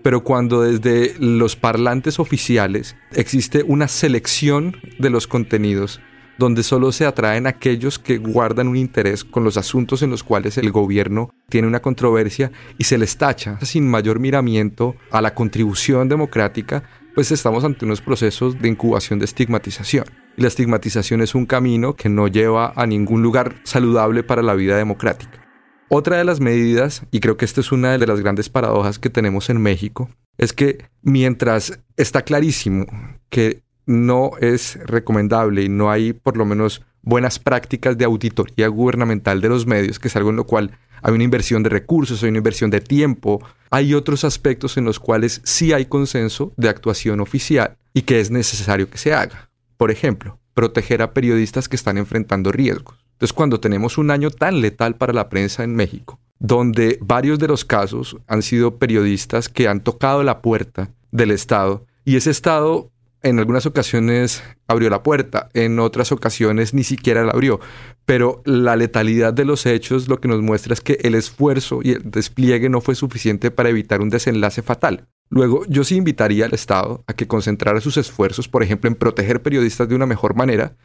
Pero 0.02 0.22
cuando 0.22 0.60
desde 0.60 1.16
los 1.18 1.56
parlantes 1.56 2.20
oficiales 2.20 2.94
existe 3.12 3.62
una 3.62 3.88
selección 3.88 4.76
de 4.98 5.08
los 5.10 5.26
contenidos, 5.26 6.00
donde 6.38 6.62
solo 6.62 6.92
se 6.92 7.06
atraen 7.06 7.46
aquellos 7.46 7.98
que 7.98 8.18
guardan 8.18 8.68
un 8.68 8.76
interés 8.76 9.24
con 9.24 9.44
los 9.44 9.56
asuntos 9.56 10.02
en 10.02 10.10
los 10.10 10.22
cuales 10.22 10.58
el 10.58 10.70
gobierno 10.70 11.30
tiene 11.48 11.68
una 11.68 11.80
controversia 11.80 12.52
y 12.78 12.84
se 12.84 12.98
les 12.98 13.16
tacha 13.16 13.58
sin 13.62 13.88
mayor 13.88 14.18
miramiento 14.18 14.96
a 15.10 15.20
la 15.20 15.34
contribución 15.34 16.08
democrática, 16.08 16.82
pues 17.14 17.32
estamos 17.32 17.64
ante 17.64 17.84
unos 17.84 18.00
procesos 18.00 18.60
de 18.60 18.68
incubación 18.68 19.18
de 19.18 19.24
estigmatización. 19.24 20.04
Y 20.36 20.42
la 20.42 20.48
estigmatización 20.48 21.22
es 21.22 21.34
un 21.34 21.46
camino 21.46 21.94
que 21.94 22.10
no 22.10 22.28
lleva 22.28 22.72
a 22.76 22.86
ningún 22.86 23.22
lugar 23.22 23.56
saludable 23.64 24.22
para 24.22 24.42
la 24.42 24.54
vida 24.54 24.76
democrática. 24.76 25.42
Otra 25.88 26.18
de 26.18 26.24
las 26.24 26.40
medidas, 26.40 27.02
y 27.12 27.20
creo 27.20 27.36
que 27.36 27.44
esta 27.44 27.60
es 27.60 27.70
una 27.72 27.96
de 27.96 28.06
las 28.06 28.20
grandes 28.20 28.50
paradojas 28.50 28.98
que 28.98 29.08
tenemos 29.08 29.48
en 29.50 29.62
México, 29.62 30.10
es 30.36 30.52
que 30.52 30.84
mientras 31.02 31.80
está 31.96 32.22
clarísimo 32.22 32.86
que 33.30 33.62
no 33.86 34.32
es 34.40 34.78
recomendable 34.84 35.62
y 35.62 35.68
no 35.68 35.90
hay 35.90 36.12
por 36.12 36.36
lo 36.36 36.44
menos 36.44 36.82
buenas 37.02 37.38
prácticas 37.38 37.96
de 37.96 38.04
auditoría 38.04 38.68
gubernamental 38.68 39.40
de 39.40 39.48
los 39.48 39.66
medios, 39.66 39.98
que 39.98 40.08
es 40.08 40.16
algo 40.16 40.30
en 40.30 40.36
lo 40.36 40.44
cual 40.44 40.72
hay 41.02 41.14
una 41.14 41.24
inversión 41.24 41.62
de 41.62 41.68
recursos, 41.68 42.22
hay 42.22 42.30
una 42.30 42.38
inversión 42.38 42.70
de 42.70 42.80
tiempo, 42.80 43.40
hay 43.70 43.94
otros 43.94 44.24
aspectos 44.24 44.76
en 44.76 44.84
los 44.84 44.98
cuales 44.98 45.40
sí 45.44 45.72
hay 45.72 45.86
consenso 45.86 46.52
de 46.56 46.68
actuación 46.68 47.20
oficial 47.20 47.76
y 47.94 48.02
que 48.02 48.20
es 48.20 48.30
necesario 48.30 48.90
que 48.90 48.98
se 48.98 49.14
haga. 49.14 49.48
Por 49.76 49.90
ejemplo, 49.90 50.38
proteger 50.54 51.02
a 51.02 51.12
periodistas 51.12 51.68
que 51.68 51.76
están 51.76 51.96
enfrentando 51.98 52.50
riesgos. 52.50 52.96
Entonces, 53.12 53.32
cuando 53.32 53.60
tenemos 53.60 53.98
un 53.98 54.10
año 54.10 54.30
tan 54.30 54.60
letal 54.60 54.96
para 54.96 55.12
la 55.12 55.28
prensa 55.28 55.64
en 55.64 55.74
México, 55.74 56.18
donde 56.38 56.98
varios 57.00 57.38
de 57.38 57.48
los 57.48 57.64
casos 57.64 58.16
han 58.26 58.42
sido 58.42 58.78
periodistas 58.78 59.48
que 59.48 59.68
han 59.68 59.80
tocado 59.80 60.22
la 60.22 60.42
puerta 60.42 60.90
del 61.12 61.30
Estado 61.30 61.86
y 62.04 62.16
ese 62.16 62.30
Estado 62.30 62.90
en 63.26 63.38
algunas 63.40 63.66
ocasiones 63.66 64.42
abrió 64.68 64.88
la 64.88 65.02
puerta, 65.02 65.48
en 65.52 65.80
otras 65.80 66.12
ocasiones 66.12 66.74
ni 66.74 66.84
siquiera 66.84 67.24
la 67.24 67.32
abrió. 67.32 67.60
Pero 68.04 68.42
la 68.44 68.76
letalidad 68.76 69.34
de 69.34 69.44
los 69.44 69.66
hechos 69.66 70.08
lo 70.08 70.20
que 70.20 70.28
nos 70.28 70.42
muestra 70.42 70.72
es 70.72 70.80
que 70.80 70.98
el 71.02 71.14
esfuerzo 71.14 71.80
y 71.82 71.92
el 71.92 72.10
despliegue 72.10 72.68
no 72.68 72.80
fue 72.80 72.94
suficiente 72.94 73.50
para 73.50 73.68
evitar 73.68 74.00
un 74.00 74.10
desenlace 74.10 74.62
fatal. 74.62 75.08
Luego, 75.28 75.64
yo 75.66 75.82
sí 75.82 75.96
invitaría 75.96 76.44
al 76.44 76.54
Estado 76.54 77.02
a 77.08 77.12
que 77.12 77.26
concentrara 77.26 77.80
sus 77.80 77.96
esfuerzos, 77.96 78.48
por 78.48 78.62
ejemplo, 78.62 78.88
en 78.88 78.94
proteger 78.94 79.42
periodistas 79.42 79.88
de 79.88 79.96
una 79.96 80.06
mejor 80.06 80.36
manera, 80.36 80.76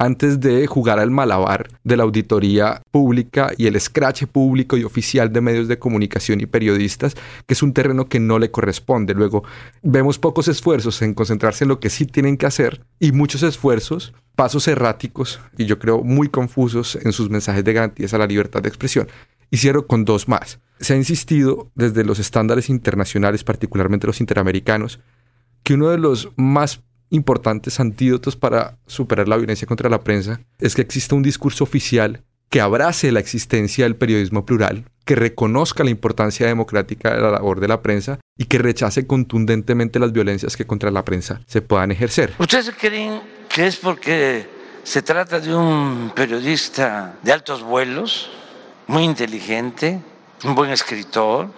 antes 0.00 0.40
de 0.40 0.66
jugar 0.66 0.98
al 0.98 1.10
malabar 1.10 1.68
de 1.84 1.94
la 1.94 2.04
auditoría 2.04 2.80
pública 2.90 3.52
y 3.58 3.66
el 3.66 3.76
escrache 3.76 4.26
público 4.26 4.78
y 4.78 4.84
oficial 4.84 5.30
de 5.30 5.42
medios 5.42 5.68
de 5.68 5.78
comunicación 5.78 6.40
y 6.40 6.46
periodistas, 6.46 7.14
que 7.46 7.52
es 7.52 7.62
un 7.62 7.74
terreno 7.74 8.08
que 8.08 8.18
no 8.18 8.38
le 8.38 8.50
corresponde. 8.50 9.12
Luego, 9.12 9.44
vemos 9.82 10.18
pocos 10.18 10.48
esfuerzos 10.48 11.02
en 11.02 11.12
concentrarse 11.12 11.64
en 11.64 11.68
lo 11.68 11.80
que 11.80 11.90
sí 11.90 12.06
tienen 12.06 12.38
que 12.38 12.46
hacer 12.46 12.82
y 12.98 13.12
muchos 13.12 13.42
esfuerzos, 13.42 14.14
pasos 14.34 14.68
erráticos 14.68 15.38
y 15.58 15.66
yo 15.66 15.78
creo 15.78 16.02
muy 16.02 16.30
confusos 16.30 16.96
en 17.02 17.12
sus 17.12 17.28
mensajes 17.28 17.62
de 17.62 17.74
garantías 17.74 18.14
a 18.14 18.18
la 18.18 18.26
libertad 18.26 18.62
de 18.62 18.70
expresión. 18.70 19.06
Y 19.50 19.58
cierro 19.58 19.86
con 19.86 20.06
dos 20.06 20.28
más. 20.28 20.60
Se 20.80 20.94
ha 20.94 20.96
insistido 20.96 21.70
desde 21.74 22.04
los 22.04 22.18
estándares 22.18 22.70
internacionales, 22.70 23.44
particularmente 23.44 24.06
los 24.06 24.20
interamericanos, 24.20 25.00
que 25.62 25.74
uno 25.74 25.90
de 25.90 25.98
los 25.98 26.30
más 26.36 26.82
importantes 27.10 27.78
antídotos 27.80 28.36
para 28.36 28.78
superar 28.86 29.28
la 29.28 29.36
violencia 29.36 29.66
contra 29.66 29.90
la 29.90 30.00
prensa 30.00 30.40
es 30.58 30.74
que 30.74 30.82
exista 30.82 31.14
un 31.14 31.22
discurso 31.22 31.64
oficial 31.64 32.24
que 32.48 32.60
abrace 32.60 33.12
la 33.12 33.20
existencia 33.20 33.84
del 33.84 33.96
periodismo 33.96 34.44
plural, 34.44 34.84
que 35.04 35.14
reconozca 35.14 35.84
la 35.84 35.90
importancia 35.90 36.46
democrática 36.46 37.14
de 37.14 37.20
la 37.20 37.30
labor 37.30 37.60
de 37.60 37.68
la 37.68 37.80
prensa 37.80 38.18
y 38.36 38.46
que 38.46 38.58
rechace 38.58 39.06
contundentemente 39.06 40.00
las 40.00 40.12
violencias 40.12 40.56
que 40.56 40.66
contra 40.66 40.90
la 40.90 41.04
prensa 41.04 41.42
se 41.46 41.62
puedan 41.62 41.92
ejercer. 41.92 42.34
¿Ustedes 42.38 42.72
creen 42.78 43.20
que 43.48 43.68
es 43.68 43.76
porque 43.76 44.46
se 44.82 45.02
trata 45.02 45.38
de 45.38 45.54
un 45.54 46.12
periodista 46.14 47.16
de 47.22 47.32
altos 47.32 47.62
vuelos, 47.62 48.30
muy 48.88 49.04
inteligente, 49.04 50.00
un 50.44 50.56
buen 50.56 50.70
escritor? 50.70 51.48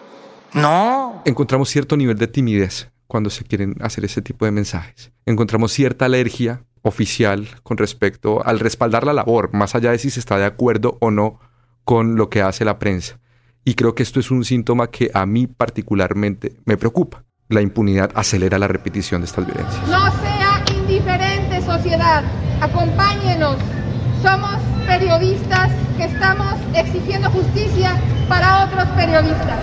No. 0.52 1.22
Encontramos 1.24 1.70
cierto 1.70 1.96
nivel 1.96 2.18
de 2.18 2.26
timidez 2.26 2.91
cuando 3.12 3.28
se 3.28 3.44
quieren 3.44 3.74
hacer 3.82 4.06
ese 4.06 4.22
tipo 4.22 4.46
de 4.46 4.52
mensajes. 4.52 5.12
Encontramos 5.26 5.70
cierta 5.70 6.06
alergia 6.06 6.64
oficial 6.80 7.46
con 7.62 7.76
respecto 7.76 8.42
al 8.42 8.58
respaldar 8.58 9.04
la 9.04 9.12
labor, 9.12 9.50
más 9.52 9.74
allá 9.74 9.90
de 9.90 9.98
si 9.98 10.08
se 10.08 10.18
está 10.18 10.38
de 10.38 10.46
acuerdo 10.46 10.96
o 10.98 11.10
no 11.10 11.38
con 11.84 12.16
lo 12.16 12.30
que 12.30 12.40
hace 12.40 12.64
la 12.64 12.78
prensa. 12.78 13.20
Y 13.66 13.74
creo 13.74 13.94
que 13.94 14.02
esto 14.02 14.18
es 14.18 14.30
un 14.30 14.46
síntoma 14.46 14.90
que 14.90 15.10
a 15.12 15.26
mí 15.26 15.46
particularmente 15.46 16.56
me 16.64 16.78
preocupa. 16.78 17.26
La 17.50 17.60
impunidad 17.60 18.10
acelera 18.14 18.58
la 18.58 18.66
repetición 18.66 19.20
de 19.20 19.26
estas 19.26 19.44
violencias. 19.44 19.86
No 19.88 20.10
sea 20.22 20.64
indiferente 20.74 21.60
sociedad, 21.60 22.24
acompáñenos. 22.62 23.58
Somos 24.22 24.56
periodistas 24.98 25.70
que 25.96 26.04
estamos 26.04 26.54
exigiendo 26.76 27.30
justicia 27.30 27.98
para 28.28 28.66
otros 28.66 28.86
periodistas. 28.94 29.58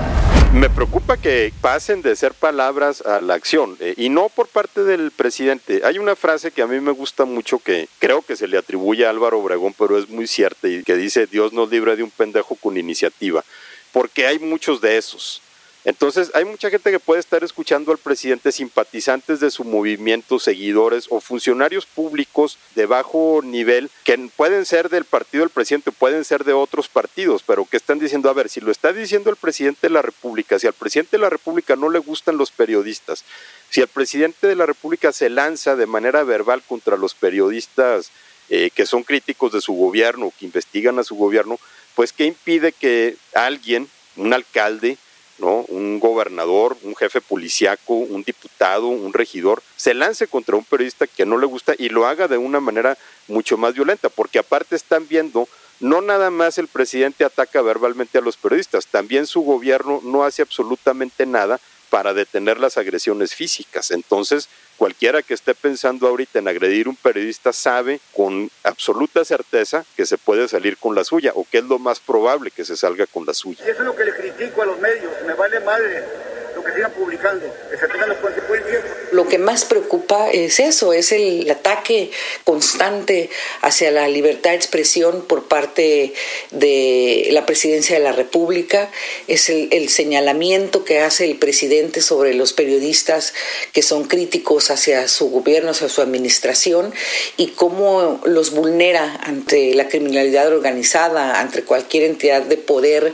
Me 0.54 0.72
preocupa 0.72 1.18
que 1.18 1.54
pasen 1.62 2.02
de 2.02 2.16
ser 2.16 2.34
palabras 2.34 3.02
a 3.02 3.22
la 3.22 3.36
acción 3.36 3.78
eh, 3.80 3.94
y 3.96 4.10
no 4.10 4.30
por 4.30 4.48
parte 4.48 4.84
del 4.84 5.12
presidente. 5.12 5.82
Hay 5.86 6.00
una 6.00 6.16
frase 6.16 6.50
que 6.50 6.64
a 6.64 6.68
mí 6.68 6.80
me 6.80 6.92
gusta 6.92 7.26
mucho 7.26 7.60
que 7.60 7.88
creo 8.00 8.24
que 8.24 8.36
se 8.36 8.48
le 8.48 8.58
atribuye 8.58 9.06
a 9.06 9.12
Álvaro 9.12 9.38
Obregón, 9.38 9.76
pero 9.78 10.00
es 10.00 10.10
muy 10.10 10.26
cierta 10.26 10.68
y 10.68 10.82
que 10.84 10.96
dice 10.96 11.28
Dios 11.28 11.54
nos 11.54 11.70
libre 11.70 11.96
de 11.96 12.02
un 12.02 12.10
pendejo 12.10 12.56
con 12.56 12.76
iniciativa, 12.76 13.46
porque 13.92 14.26
hay 14.26 14.40
muchos 14.40 14.82
de 14.82 14.98
esos. 14.98 15.44
Entonces, 15.86 16.30
hay 16.34 16.44
mucha 16.44 16.70
gente 16.70 16.92
que 16.92 17.00
puede 17.00 17.22
estar 17.22 17.42
escuchando 17.44 17.94
al 17.94 17.98
presidente, 17.98 18.52
simpatizantes 18.52 19.40
de 19.40 19.50
su 19.50 19.64
movimiento, 19.64 20.38
seguidores 20.38 21.06
o 21.10 21.22
funcionarios 21.22 21.86
públicos 21.86 22.58
de 22.76 22.86
bajo 22.86 23.42
nivel, 23.44 23.90
que 24.04 24.30
pueden 24.36 24.66
ser 24.66 24.90
del 24.90 25.06
partido 25.06 25.44
del 25.44 25.52
presidente, 25.52 25.94
pueden 25.94 26.26
ser 26.26 26.44
de 26.44 26.52
otros 26.52 26.90
partidos, 26.90 27.44
pero 27.44 27.66
que 27.66 27.78
están 27.78 27.98
diciendo, 27.98 28.30
a 28.30 28.34
ver, 28.34 28.50
si 28.50 28.60
lo 28.60 28.72
está 28.72 28.92
diciendo 28.92 29.30
el 29.30 29.38
presidente 29.38 29.88
de 29.88 29.94
la 29.94 30.02
República, 30.02 30.60
si 30.60 30.68
al 30.68 30.74
presidente 30.74 31.16
de 31.16 31.22
la 31.22 31.30
República 31.30 31.78
no 31.78 31.90
le 31.90 32.00
gustan 32.00 32.38
los 32.38 32.52
periodistas, 32.52 33.24
si 33.70 33.80
el 33.80 33.88
presidente 33.88 34.48
de 34.48 34.56
la 34.56 34.66
República 34.66 35.14
se 35.14 35.30
lanza 35.30 35.78
de 35.78 35.86
manera 35.86 36.24
verbal 36.24 36.62
contra 36.68 36.98
los 36.98 37.14
periodistas 37.14 38.12
eh, 38.50 38.70
que 38.74 38.86
son 38.86 39.04
críticos 39.04 39.54
de 39.54 39.62
su 39.62 39.74
gobierno, 39.74 40.34
que 40.38 40.46
investigan 40.46 41.00
a 41.00 41.04
su 41.04 41.16
gobierno, 41.16 41.58
pues 41.96 42.12
¿qué 42.12 42.26
impide 42.26 42.74
que 42.74 43.16
alguien, 43.34 43.88
un 44.18 44.34
alcalde, 44.34 44.98
¿no? 45.40 45.66
Un 45.70 46.00
gobernador, 46.00 46.78
un 46.84 46.96
jefe 46.96 47.22
policiaco, 47.22 47.94
un 47.94 48.24
diputado, 48.24 48.88
un 48.88 49.14
regidor, 49.14 49.62
se 49.76 49.94
lance 49.94 50.28
contra 50.28 50.56
un 50.56 50.66
periodista 50.66 51.08
que 51.08 51.26
no 51.26 51.38
le 51.38 51.46
gusta 51.46 51.74
y 51.78 51.90
lo 51.90 52.06
haga 52.08 52.28
de 52.28 52.38
una 52.38 52.60
manera 52.60 52.98
mucho 53.28 53.58
más 53.58 53.74
violenta, 53.74 54.10
porque 54.10 54.40
aparte 54.40 54.76
están 54.76 55.08
viendo 55.08 55.48
no 55.80 56.02
nada 56.02 56.30
más 56.30 56.58
el 56.58 56.68
presidente 56.68 57.24
ataca 57.24 57.62
verbalmente 57.62 58.18
a 58.18 58.22
los 58.22 58.36
periodistas, 58.36 58.88
también 58.88 59.26
su 59.26 59.42
gobierno 59.42 60.02
no 60.04 60.26
hace 60.26 60.42
absolutamente 60.42 61.26
nada 61.26 61.60
para 61.90 62.14
detener 62.14 62.60
las 62.60 62.78
agresiones 62.78 63.36
físicas. 63.36 63.92
Entonces, 63.92 64.50
cualquiera 64.78 65.22
que 65.22 65.34
esté 65.34 65.56
pensando 65.56 66.08
ahorita 66.08 66.40
en 66.40 66.48
agredir 66.48 66.88
un 66.88 66.96
periodista 66.96 67.52
sabe 67.54 68.00
con 68.14 68.50
absoluta 68.64 69.26
certeza 69.26 69.86
que 69.96 70.06
se 70.06 70.18
puede 70.18 70.48
salir 70.48 70.78
con 70.78 70.96
la 70.96 71.04
suya 71.04 71.32
o 71.36 71.46
que 71.50 71.60
es 71.60 71.64
lo 71.66 71.80
más 71.80 72.00
probable 72.00 72.52
que 72.52 72.66
se 72.66 72.78
salga 72.78 73.06
con 73.06 73.26
la 73.26 73.34
suya. 73.34 73.64
Y 73.66 73.70
eso 73.70 73.80
es 73.80 73.86
lo 73.86 73.96
que 73.96 74.06
le 74.06 74.14
critico 74.14 74.62
a 74.62 74.66
los 74.66 74.80
medios, 74.80 75.12
me 75.26 75.34
vale 75.34 75.60
madre 75.60 76.29
lo 76.60 76.66
que 76.66 76.74
sigan 76.74 76.92
publicando, 76.92 77.46
que 77.72 77.78
se 77.78 77.88
tengan 77.88 78.10
las 78.10 78.18
consecuencias. 78.18 78.84
Lo 79.12 79.28
que 79.28 79.38
más 79.38 79.66
preocupa 79.66 80.30
es 80.30 80.60
eso, 80.60 80.94
es 80.94 81.12
el 81.12 81.50
ataque 81.50 82.12
constante 82.44 83.30
hacia 83.62 83.92
la 83.92 84.08
libertad 84.08 84.52
de 84.52 84.58
expresión 84.58 85.26
por 85.26 85.48
parte 85.48 86.14
de 86.52 87.30
la 87.32 87.46
presidencia 87.46 87.98
de 87.98 88.04
la 88.04 88.12
República, 88.12 88.92
es 89.28 89.50
el, 89.50 89.70
el 89.72 89.90
señalamiento 89.90 90.84
que 90.84 91.00
hace 91.00 91.26
el 91.26 91.38
presidente 91.38 92.02
sobre 92.02 92.34
los 92.34 92.54
periodistas 92.54 93.34
que 93.74 93.82
son 93.82 94.04
críticos 94.04 94.70
hacia 94.70 95.08
su 95.08 95.30
gobierno, 95.30 95.72
hacia 95.72 95.90
su 95.90 96.02
administración 96.02 96.94
y 97.38 97.48
cómo 97.48 98.22
los 98.26 98.52
vulnera 98.52 99.20
ante 99.24 99.74
la 99.74 99.88
criminalidad 99.88 100.48
organizada, 100.48 101.40
ante 101.40 101.64
cualquier 101.64 102.04
entidad 102.04 102.42
de 102.42 102.58
poder 102.58 103.14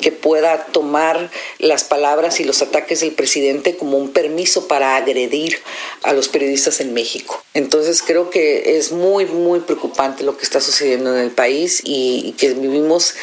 que 0.00 0.12
pueda 0.12 0.66
tomar 0.66 1.30
las 1.58 1.84
palabras 1.84 2.40
y 2.40 2.44
los 2.44 2.62
ataques 2.62 2.85
del 2.94 3.12
presidente 3.12 3.76
como 3.76 3.98
un 3.98 4.12
permiso 4.12 4.68
para 4.68 4.96
agredir 4.96 5.58
a 6.02 6.12
los 6.12 6.28
periodistas 6.28 6.80
en 6.80 6.94
México. 6.94 7.42
Entonces 7.54 8.02
creo 8.02 8.30
que 8.30 8.78
es 8.78 8.92
muy, 8.92 9.26
muy 9.26 9.60
preocupante 9.60 10.24
lo 10.24 10.36
que 10.36 10.44
está 10.44 10.60
sucediendo 10.60 11.14
en 11.14 11.22
el 11.22 11.30
país 11.30 11.82
y 11.84 12.34
que 12.38 12.54
vivimos 12.54 13.14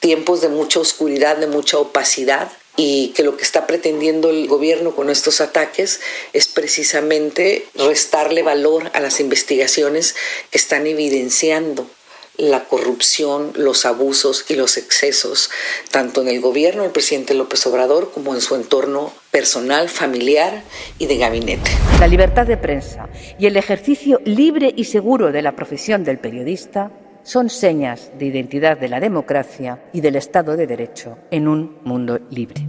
tiempos 0.00 0.40
de 0.40 0.48
mucha 0.48 0.80
oscuridad, 0.80 1.36
de 1.36 1.46
mucha 1.46 1.78
opacidad 1.78 2.50
y 2.76 3.08
que 3.08 3.22
lo 3.22 3.36
que 3.36 3.44
está 3.44 3.66
pretendiendo 3.66 4.30
el 4.30 4.48
gobierno 4.48 4.94
con 4.96 5.10
estos 5.10 5.40
ataques 5.40 6.00
es 6.32 6.48
precisamente 6.48 7.66
restarle 7.74 8.42
valor 8.42 8.90
a 8.94 9.00
las 9.00 9.20
investigaciones 9.20 10.14
que 10.50 10.58
están 10.58 10.86
evidenciando 10.86 11.88
la 12.38 12.64
corrupción, 12.64 13.52
los 13.56 13.84
abusos 13.84 14.44
y 14.48 14.54
los 14.54 14.76
excesos, 14.76 15.50
tanto 15.90 16.22
en 16.22 16.28
el 16.28 16.40
gobierno 16.40 16.82
del 16.82 16.92
presidente 16.92 17.34
López 17.34 17.66
Obrador 17.66 18.10
como 18.12 18.34
en 18.34 18.40
su 18.40 18.54
entorno 18.54 19.12
personal, 19.30 19.88
familiar 19.88 20.62
y 20.98 21.06
de 21.06 21.18
gabinete. 21.18 21.70
La 22.00 22.06
libertad 22.06 22.46
de 22.46 22.56
prensa 22.56 23.08
y 23.38 23.46
el 23.46 23.56
ejercicio 23.56 24.20
libre 24.24 24.72
y 24.76 24.84
seguro 24.84 25.32
de 25.32 25.42
la 25.42 25.54
profesión 25.54 26.04
del 26.04 26.18
periodista 26.18 26.90
son 27.22 27.50
señas 27.50 28.10
de 28.18 28.26
identidad 28.26 28.78
de 28.78 28.88
la 28.88 28.98
democracia 28.98 29.80
y 29.92 30.00
del 30.00 30.16
Estado 30.16 30.56
de 30.56 30.66
Derecho 30.66 31.18
en 31.30 31.46
un 31.46 31.78
mundo 31.84 32.18
libre. 32.30 32.66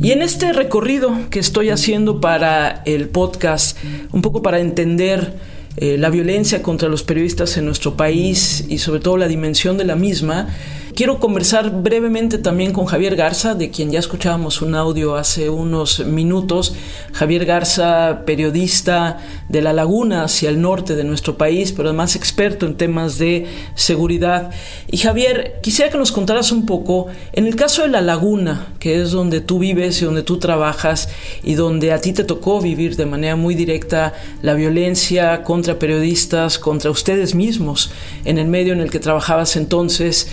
Y 0.00 0.10
en 0.10 0.22
este 0.22 0.52
recorrido 0.52 1.12
que 1.30 1.38
estoy 1.38 1.70
haciendo 1.70 2.20
para 2.20 2.82
el 2.86 3.08
podcast, 3.08 3.78
un 4.12 4.20
poco 4.20 4.42
para 4.42 4.58
entender 4.58 5.34
eh, 5.76 5.98
la 5.98 6.10
violencia 6.10 6.62
contra 6.62 6.88
los 6.88 7.02
periodistas 7.02 7.56
en 7.56 7.64
nuestro 7.64 7.96
país 7.96 8.64
y 8.68 8.78
sobre 8.78 9.00
todo 9.00 9.16
la 9.16 9.28
dimensión 9.28 9.76
de 9.76 9.84
la 9.84 9.96
misma, 9.96 10.48
Quiero 10.94 11.18
conversar 11.18 11.82
brevemente 11.82 12.38
también 12.38 12.72
con 12.72 12.86
Javier 12.86 13.16
Garza, 13.16 13.56
de 13.56 13.70
quien 13.70 13.90
ya 13.90 13.98
escuchábamos 13.98 14.62
un 14.62 14.76
audio 14.76 15.16
hace 15.16 15.50
unos 15.50 16.06
minutos. 16.06 16.76
Javier 17.12 17.46
Garza, 17.46 18.22
periodista 18.24 19.18
de 19.48 19.60
La 19.60 19.72
Laguna 19.72 20.22
hacia 20.22 20.50
el 20.50 20.60
norte 20.60 20.94
de 20.94 21.02
nuestro 21.02 21.36
país, 21.36 21.72
pero 21.72 21.88
además 21.88 22.14
experto 22.14 22.64
en 22.64 22.76
temas 22.76 23.18
de 23.18 23.48
seguridad. 23.74 24.52
Y 24.88 24.98
Javier, 24.98 25.58
quisiera 25.64 25.90
que 25.90 25.98
nos 25.98 26.12
contaras 26.12 26.52
un 26.52 26.64
poco, 26.64 27.08
en 27.32 27.48
el 27.48 27.56
caso 27.56 27.82
de 27.82 27.88
La 27.88 28.00
Laguna, 28.00 28.68
que 28.78 29.02
es 29.02 29.10
donde 29.10 29.40
tú 29.40 29.58
vives 29.58 30.00
y 30.00 30.04
donde 30.04 30.22
tú 30.22 30.38
trabajas 30.38 31.08
y 31.42 31.54
donde 31.54 31.90
a 31.90 32.00
ti 32.00 32.12
te 32.12 32.22
tocó 32.22 32.60
vivir 32.60 32.94
de 32.94 33.06
manera 33.06 33.34
muy 33.34 33.56
directa 33.56 34.12
la 34.42 34.54
violencia 34.54 35.42
contra 35.42 35.76
periodistas, 35.76 36.60
contra 36.60 36.92
ustedes 36.92 37.34
mismos, 37.34 37.90
en 38.24 38.38
el 38.38 38.46
medio 38.46 38.72
en 38.72 38.80
el 38.80 38.92
que 38.92 39.00
trabajabas 39.00 39.56
entonces. 39.56 40.28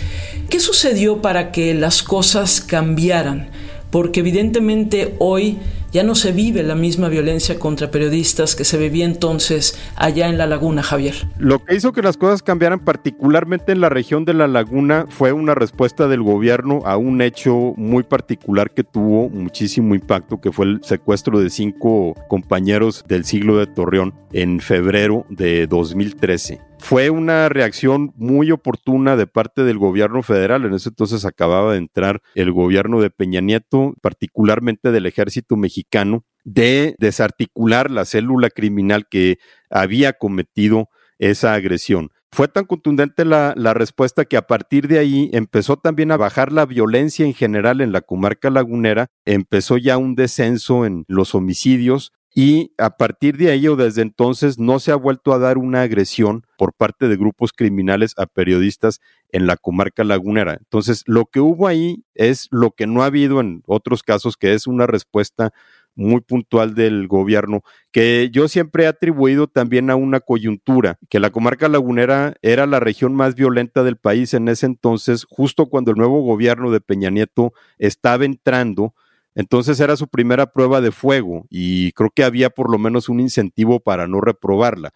¿Qué 0.51 0.59
sucedió 0.59 1.21
para 1.21 1.53
que 1.53 1.73
las 1.73 2.03
cosas 2.03 2.59
cambiaran? 2.59 3.47
Porque 3.89 4.19
evidentemente 4.19 5.15
hoy 5.17 5.59
ya 5.93 6.03
no 6.03 6.13
se 6.13 6.33
vive 6.33 6.61
la 6.61 6.75
misma 6.75 7.07
violencia 7.07 7.57
contra 7.57 7.89
periodistas 7.89 8.53
que 8.53 8.65
se 8.65 8.77
vivía 8.77 9.05
entonces 9.05 9.79
allá 9.95 10.27
en 10.27 10.37
la 10.37 10.47
laguna, 10.47 10.83
Javier. 10.83 11.15
Lo 11.37 11.63
que 11.63 11.75
hizo 11.75 11.93
que 11.93 12.01
las 12.01 12.17
cosas 12.17 12.43
cambiaran 12.43 12.81
particularmente 12.81 13.71
en 13.71 13.79
la 13.79 13.87
región 13.87 14.25
de 14.25 14.33
la 14.33 14.49
laguna 14.49 15.05
fue 15.07 15.31
una 15.31 15.55
respuesta 15.55 16.09
del 16.09 16.21
gobierno 16.21 16.81
a 16.83 16.97
un 16.97 17.21
hecho 17.21 17.73
muy 17.77 18.03
particular 18.03 18.71
que 18.71 18.83
tuvo 18.83 19.29
muchísimo 19.29 19.95
impacto, 19.95 20.41
que 20.41 20.51
fue 20.51 20.65
el 20.65 20.83
secuestro 20.83 21.39
de 21.39 21.49
cinco 21.49 22.13
compañeros 22.27 23.05
del 23.07 23.23
siglo 23.23 23.57
de 23.57 23.67
Torreón 23.67 24.13
en 24.33 24.59
febrero 24.59 25.25
de 25.29 25.65
2013 25.67 26.70
fue 26.81 27.11
una 27.11 27.47
reacción 27.47 28.11
muy 28.15 28.51
oportuna 28.51 29.15
de 29.15 29.27
parte 29.27 29.63
del 29.63 29.77
gobierno 29.77 30.23
federal. 30.23 30.65
En 30.65 30.73
ese 30.73 30.89
entonces 30.89 31.25
acababa 31.25 31.73
de 31.73 31.77
entrar 31.77 32.21
el 32.35 32.51
gobierno 32.51 32.99
de 33.01 33.11
Peña 33.11 33.39
Nieto, 33.39 33.93
particularmente 34.01 34.91
del 34.91 35.05
ejército 35.05 35.55
mexicano, 35.55 36.25
de 36.43 36.95
desarticular 36.97 37.91
la 37.91 38.05
célula 38.05 38.49
criminal 38.49 39.07
que 39.07 39.37
había 39.69 40.13
cometido 40.13 40.89
esa 41.19 41.53
agresión. 41.53 42.09
Fue 42.31 42.47
tan 42.47 42.65
contundente 42.65 43.25
la, 43.25 43.53
la, 43.57 43.73
respuesta 43.73 44.25
que 44.25 44.37
a 44.37 44.47
partir 44.47 44.87
de 44.87 44.99
ahí 44.99 45.29
empezó 45.33 45.77
también 45.77 46.11
a 46.11 46.17
bajar 46.17 46.51
la 46.51 46.65
violencia 46.65 47.25
en 47.25 47.33
general 47.33 47.81
en 47.81 47.91
la 47.91 48.01
comarca 48.01 48.49
lagunera, 48.49 49.07
empezó 49.25 49.77
ya 49.77 49.97
un 49.97 50.15
descenso 50.15 50.85
en 50.85 51.03
los 51.07 51.35
homicidios, 51.35 52.13
y 52.33 52.71
a 52.77 52.95
partir 52.97 53.37
de 53.37 53.51
ahí 53.51 53.67
o 53.67 53.75
desde 53.75 54.01
entonces 54.01 54.57
no 54.57 54.79
se 54.79 54.91
ha 54.91 54.95
vuelto 54.95 55.33
a 55.33 55.39
dar 55.39 55.57
una 55.57 55.81
agresión 55.81 56.45
por 56.57 56.73
parte 56.73 57.07
de 57.07 57.17
grupos 57.17 57.51
criminales 57.51 58.13
a 58.17 58.25
periodistas 58.25 59.01
en 59.31 59.47
la 59.47 59.57
comarca 59.57 60.03
lagunera. 60.03 60.53
Entonces, 60.53 61.03
lo 61.07 61.25
que 61.25 61.41
hubo 61.41 61.67
ahí 61.67 62.05
es 62.15 62.47
lo 62.51 62.71
que 62.71 62.87
no 62.87 63.03
ha 63.03 63.07
habido 63.07 63.41
en 63.41 63.63
otros 63.65 64.03
casos, 64.03 64.37
que 64.37 64.53
es 64.53 64.65
una 64.65 64.87
respuesta 64.87 65.51
muy 65.93 66.21
puntual 66.21 66.73
del 66.73 67.07
gobierno, 67.09 67.63
que 67.91 68.29
yo 68.31 68.47
siempre 68.47 68.85
he 68.85 68.87
atribuido 68.87 69.47
también 69.47 69.89
a 69.89 69.97
una 69.97 70.21
coyuntura, 70.21 70.97
que 71.09 71.19
la 71.19 71.31
comarca 71.31 71.67
lagunera 71.67 72.35
era 72.41 72.65
la 72.65 72.79
región 72.79 73.13
más 73.13 73.35
violenta 73.35 73.83
del 73.83 73.97
país 73.97 74.33
en 74.33 74.47
ese 74.47 74.67
entonces, 74.67 75.25
justo 75.29 75.65
cuando 75.67 75.91
el 75.91 75.97
nuevo 75.97 76.21
gobierno 76.21 76.71
de 76.71 76.79
Peña 76.79 77.09
Nieto 77.09 77.51
estaba 77.77 78.23
entrando 78.23 78.93
Entonces 79.35 79.79
era 79.79 79.95
su 79.95 80.07
primera 80.07 80.47
prueba 80.47 80.81
de 80.81 80.91
fuego 80.91 81.45
y 81.49 81.93
creo 81.93 82.09
que 82.13 82.23
había 82.23 82.49
por 82.49 82.69
lo 82.69 82.77
menos 82.77 83.09
un 83.09 83.19
incentivo 83.19 83.79
para 83.79 84.07
no 84.07 84.21
reprobarla. 84.21 84.91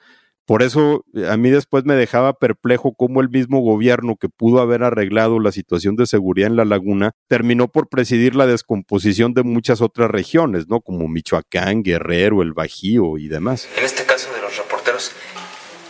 Por 0.46 0.62
eso 0.62 1.04
eh, 1.16 1.28
a 1.28 1.38
mí 1.38 1.50
después 1.50 1.86
me 1.86 1.96
dejaba 1.96 2.34
perplejo 2.34 2.94
cómo 2.94 3.22
el 3.22 3.30
mismo 3.30 3.62
gobierno 3.62 4.16
que 4.16 4.30
pudo 4.30 4.62
haber 4.62 4.84
arreglado 4.84 5.40
la 5.40 5.52
situación 5.52 5.96
de 5.96 6.06
seguridad 6.06 6.50
en 6.50 6.56
la 6.56 6.66
laguna 6.66 7.14
terminó 7.28 7.68
por 7.68 7.90
presidir 7.90 8.36
la 8.36 8.46
descomposición 8.46 9.34
de 9.34 9.44
muchas 9.44 9.82
otras 9.82 10.12
regiones, 10.12 10.68
¿no? 10.68 10.82
Como 10.82 11.08
Michoacán, 11.08 11.82
Guerrero, 11.82 12.44
el 12.44 12.54
Bajío 12.54 13.18
y 13.18 13.28
demás. 13.28 13.68
En 13.76 13.86
este 13.86 14.06
caso 14.06 14.32
de 14.34 14.42
los 14.42 14.56
reporteros, 14.56 15.14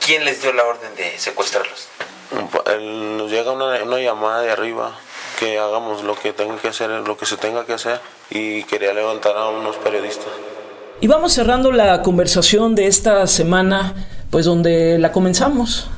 ¿quién 0.06 0.24
les 0.24 0.42
dio 0.42 0.54
la 0.54 0.64
orden 0.64 0.96
de 0.96 1.18
secuestrarlos? 1.18 1.90
Nos 3.18 3.30
llega 3.30 3.52
una, 3.52 3.84
una 3.84 4.00
llamada 4.00 4.42
de 4.42 4.52
arriba 4.52 4.98
que 5.38 5.60
hagamos 5.60 6.04
lo 6.04 6.16
que 6.16 6.32
tenga 6.32 6.58
que 6.58 6.70
hacer, 6.70 6.90
lo 6.90 7.18
que 7.18 7.26
se 7.26 7.36
tenga 7.36 7.66
que 7.66 7.74
hacer 7.74 8.00
y 8.30 8.64
quería 8.64 8.94
levantar 8.94 9.36
a 9.38 9.50
unos 9.50 9.76
periodistas. 9.78 10.28
Y 11.02 11.08
vamos 11.08 11.34
cerrando 11.34 11.72
la 11.72 12.02
conversación 12.02 12.76
de 12.76 12.88
esta 12.88 13.28
semana, 13.28 13.94
pues 14.30 14.46
donde 14.46 14.98
la 14.98 15.12
comenzamos. 15.12 15.90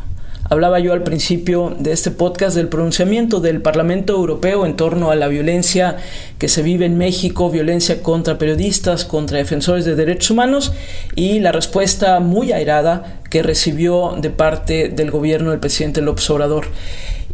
Hablaba 0.49 0.79
yo 0.79 0.93
al 0.93 1.03
principio 1.03 1.75
de 1.77 1.91
este 1.91 2.09
podcast 2.09 2.55
del 2.55 2.69
pronunciamiento 2.69 3.41
del 3.41 3.61
Parlamento 3.61 4.13
Europeo 4.13 4.65
en 4.65 4.77
torno 4.77 5.11
a 5.11 5.15
la 5.17 5.27
violencia 5.27 5.97
que 6.37 6.47
se 6.47 6.61
vive 6.61 6.85
en 6.85 6.97
México, 6.97 7.49
violencia 7.49 8.01
contra 8.01 8.37
periodistas, 8.37 9.03
contra 9.03 9.39
defensores 9.39 9.83
de 9.83 9.95
derechos 9.95 10.31
humanos 10.31 10.71
y 11.15 11.39
la 11.39 11.51
respuesta 11.51 12.21
muy 12.21 12.53
airada 12.53 13.19
que 13.29 13.43
recibió 13.43 14.15
de 14.21 14.29
parte 14.29 14.87
del 14.87 15.11
gobierno 15.11 15.51
del 15.51 15.59
presidente 15.59 16.01
López 16.01 16.29
Obrador. 16.29 16.67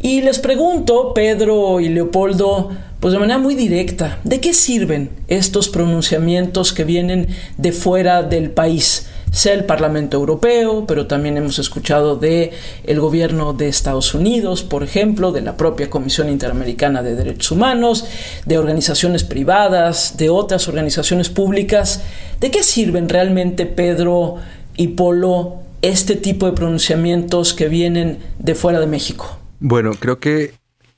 Y 0.01 0.21
les 0.21 0.39
pregunto, 0.39 1.13
Pedro 1.13 1.79
y 1.79 1.89
Leopoldo, 1.89 2.71
pues 2.99 3.13
de 3.13 3.19
manera 3.19 3.37
muy 3.37 3.53
directa, 3.53 4.17
¿de 4.23 4.41
qué 4.41 4.55
sirven 4.55 5.11
estos 5.27 5.69
pronunciamientos 5.69 6.73
que 6.73 6.83
vienen 6.83 7.27
de 7.57 7.71
fuera 7.73 8.23
del 8.23 8.49
país? 8.49 9.07
Sea 9.33 9.55
el 9.55 9.65
Parlamento 9.65 10.15
Europeo, 10.15 10.85
pero 10.87 11.07
también 11.07 11.37
hemos 11.37 11.57
escuchado 11.57 12.17
de 12.17 12.51
el 12.83 12.99
gobierno 12.99 13.53
de 13.53 13.67
Estados 13.67 14.13
Unidos, 14.13 14.61
por 14.61 14.83
ejemplo, 14.83 15.31
de 15.31 15.41
la 15.41 15.57
propia 15.57 15.89
Comisión 15.89 16.29
Interamericana 16.29 17.01
de 17.01 17.15
Derechos 17.15 17.51
Humanos, 17.51 18.05
de 18.45 18.59
organizaciones 18.59 19.23
privadas, 19.23 20.17
de 20.17 20.29
otras 20.29 20.67
organizaciones 20.67 21.29
públicas. 21.29 22.03
¿De 22.39 22.51
qué 22.51 22.61
sirven 22.61 23.09
realmente, 23.09 23.65
Pedro 23.65 24.35
y 24.77 24.89
Polo, 24.89 25.55
este 25.81 26.15
tipo 26.15 26.45
de 26.45 26.51
pronunciamientos 26.51 27.55
que 27.55 27.67
vienen 27.67 28.19
de 28.37 28.53
fuera 28.53 28.79
de 28.79 28.85
México? 28.85 29.39
Bueno, 29.59 29.93
creo 29.99 30.19
que 30.19 30.53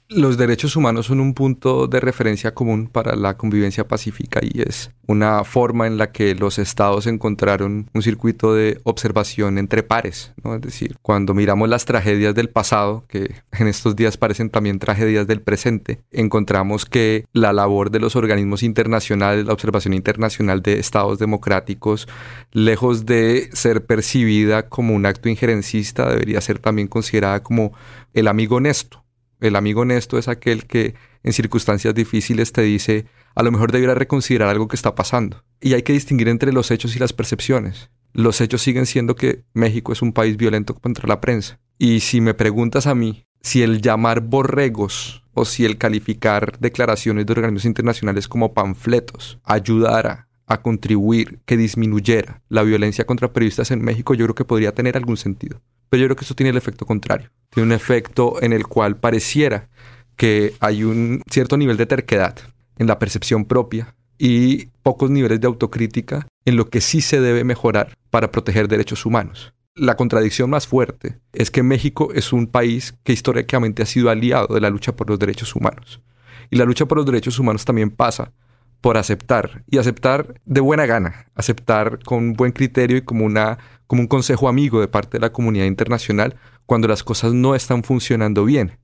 los 0.08 0.38
derechos 0.38 0.76
humanos 0.76 1.08
son 1.08 1.20
un 1.20 1.34
punto 1.34 1.88
de 1.88 2.00
referencia 2.00 2.54
común 2.54 2.88
para 2.88 3.16
la 3.16 3.38
convivencia 3.38 3.88
pacífica 3.88 4.40
y 4.44 4.62
es 4.62 4.92
una 5.08 5.44
forma 5.44 5.88
en 5.88 5.98
la 5.98 6.12
que 6.12 6.36
los 6.36 6.60
estados 6.60 7.08
encontraron 7.08 7.90
un 7.94 8.02
circuito 8.02 8.54
de 8.54 8.80
observación 8.84 9.58
entre 9.58 9.84
pares, 9.84 10.34
¿no? 10.44 10.56
Es 10.56 10.62
decir, 10.62 10.98
cuando 11.02 11.34
miramos 11.34 11.70
las 11.70 11.86
tragedias 11.86 12.36
del 12.36 12.50
pasado, 12.50 13.06
que 13.08 13.36
en 13.52 13.68
estos 13.68 13.96
días 13.96 14.18
parecen 14.18 14.50
también 14.50 14.80
tragedias 14.80 15.28
del 15.28 15.42
presente, 15.42 16.02
encontramos 16.12 16.86
que 16.86 17.26
la 17.34 17.54
labor 17.54 17.90
de 17.90 18.00
los 18.00 18.16
organismos 18.16 18.64
internacionales, 18.64 19.46
la 19.46 19.54
observación 19.54 19.94
internacional 19.94 20.62
de 20.62 20.80
estados 20.80 21.20
democráticos, 21.20 22.08
lejos 22.52 23.06
de 23.06 23.50
ser 23.54 23.86
percibida 23.86 24.70
como 24.70 24.94
un 24.94 25.06
acto 25.06 25.30
injerencista, 25.30 26.10
debería 26.10 26.42
ser 26.42 26.60
también 26.60 26.88
considerada 26.88 27.42
como 27.42 27.74
el 28.14 28.28
amigo 28.28 28.58
honesto 28.58 29.05
el 29.40 29.56
amigo 29.56 29.82
honesto 29.82 30.18
es 30.18 30.28
aquel 30.28 30.66
que 30.66 30.96
en 31.24 31.34
circunstancias 31.34 31.94
difíciles 31.94 32.52
te 32.52 32.62
dice, 32.62 33.06
a 33.36 33.44
lo 33.44 33.52
mejor 33.52 33.72
debiera 33.72 33.96
reconsiderar 33.96 34.50
algo 34.50 34.68
que 34.68 34.76
está 34.76 34.96
pasando. 34.96 35.44
Y 35.62 35.74
hay 35.74 35.84
que 35.84 35.94
distinguir 35.94 36.28
entre 36.28 36.54
los 36.54 36.72
hechos 36.72 36.96
y 36.96 37.00
las 37.00 37.14
percepciones. 37.14 37.90
Los 38.14 38.40
hechos 38.42 38.62
siguen 38.62 38.86
siendo 38.86 39.16
que 39.16 39.44
México 39.54 39.92
es 39.92 40.02
un 40.02 40.14
país 40.14 40.38
violento 40.38 40.74
contra 40.74 41.08
la 41.08 41.20
prensa. 41.20 41.60
Y 41.78 42.00
si 42.00 42.22
me 42.22 42.34
preguntas 42.34 42.88
a 42.88 42.96
mí 42.96 43.26
si 43.46 43.62
el 43.62 43.80
llamar 43.80 44.22
borregos 44.22 45.24
o 45.36 45.46
si 45.46 45.66
el 45.66 45.78
calificar 45.78 46.58
declaraciones 46.60 47.28
de 47.28 47.34
organismos 47.34 47.66
internacionales 47.66 48.28
como 48.28 48.56
panfletos 48.56 49.40
ayudara 49.44 50.28
a 50.48 50.62
contribuir, 50.62 51.42
que 51.46 51.56
disminuyera 51.56 52.42
la 52.50 52.64
violencia 52.64 53.06
contra 53.06 53.34
periodistas 53.34 53.70
en 53.70 53.84
México, 53.84 54.16
yo 54.16 54.26
creo 54.26 54.36
que 54.36 54.46
podría 54.46 54.74
tener 54.74 54.98
algún 54.98 55.18
sentido. 55.18 55.62
Pero 55.90 56.02
yo 56.02 56.08
creo 56.08 56.16
que 56.16 56.26
eso 56.26 56.36
tiene 56.36 56.50
el 56.50 56.58
efecto 56.58 56.86
contrario. 56.86 57.30
Tiene 57.50 57.68
un 57.68 57.74
efecto 57.74 58.42
en 58.42 58.54
el 58.54 58.68
cual 58.68 58.98
pareciera 58.98 59.70
que 60.16 60.54
hay 60.60 60.84
un 60.84 61.22
cierto 61.30 61.58
nivel 61.58 61.78
de 61.78 61.86
terquedad 61.86 62.38
en 62.78 62.88
la 62.88 63.00
percepción 63.00 63.46
propia 63.46 63.96
y 64.18 64.68
pocos 64.84 65.10
niveles 65.10 65.42
de 65.42 65.48
autocrítica 65.48 66.28
en 66.46 66.56
lo 66.56 66.70
que 66.70 66.82
sí 66.82 67.02
se 67.02 67.20
debe 67.20 67.44
mejorar 67.44 67.94
para 68.10 68.32
proteger 68.32 68.68
derechos 68.68 69.06
humanos. 69.06 69.54
La 69.76 69.98
contradicción 69.98 70.50
más 70.50 70.68
fuerte 70.68 71.20
es 71.34 71.52
que 71.52 71.64
México 71.64 72.14
es 72.14 72.32
un 72.32 72.48
país 72.48 72.96
que 73.04 73.12
históricamente 73.12 73.84
ha 73.84 73.86
sido 73.86 74.10
aliado 74.10 74.54
de 74.54 74.62
la 74.62 74.70
lucha 74.70 74.96
por 74.96 75.10
los 75.10 75.20
derechos 75.20 75.54
humanos. 75.54 76.02
Y 76.50 76.56
la 76.56 76.66
lucha 76.66 76.86
por 76.86 76.98
los 76.98 77.06
derechos 77.06 77.40
humanos 77.40 77.66
también 77.66 77.90
pasa 77.92 78.32
por 78.82 78.98
aceptar 78.98 79.64
y 79.68 79.78
aceptar 79.78 80.42
de 80.46 80.62
buena 80.62 80.86
gana, 80.86 81.28
aceptar 81.36 82.00
con 82.04 82.34
buen 82.34 82.52
criterio 82.52 82.98
y 82.98 83.02
como, 83.02 83.26
una, 83.26 83.58
como 83.88 84.02
un 84.02 84.08
consejo 84.08 84.48
amigo 84.48 84.80
de 84.80 84.88
parte 84.88 85.18
de 85.18 85.22
la 85.22 85.32
comunidad 85.32 85.66
internacional 85.66 86.36
cuando 86.66 86.88
las 86.88 87.04
cosas 87.04 87.34
no 87.34 87.56
están 87.56 87.84
funcionando 87.84 88.46
bien. 88.46 88.78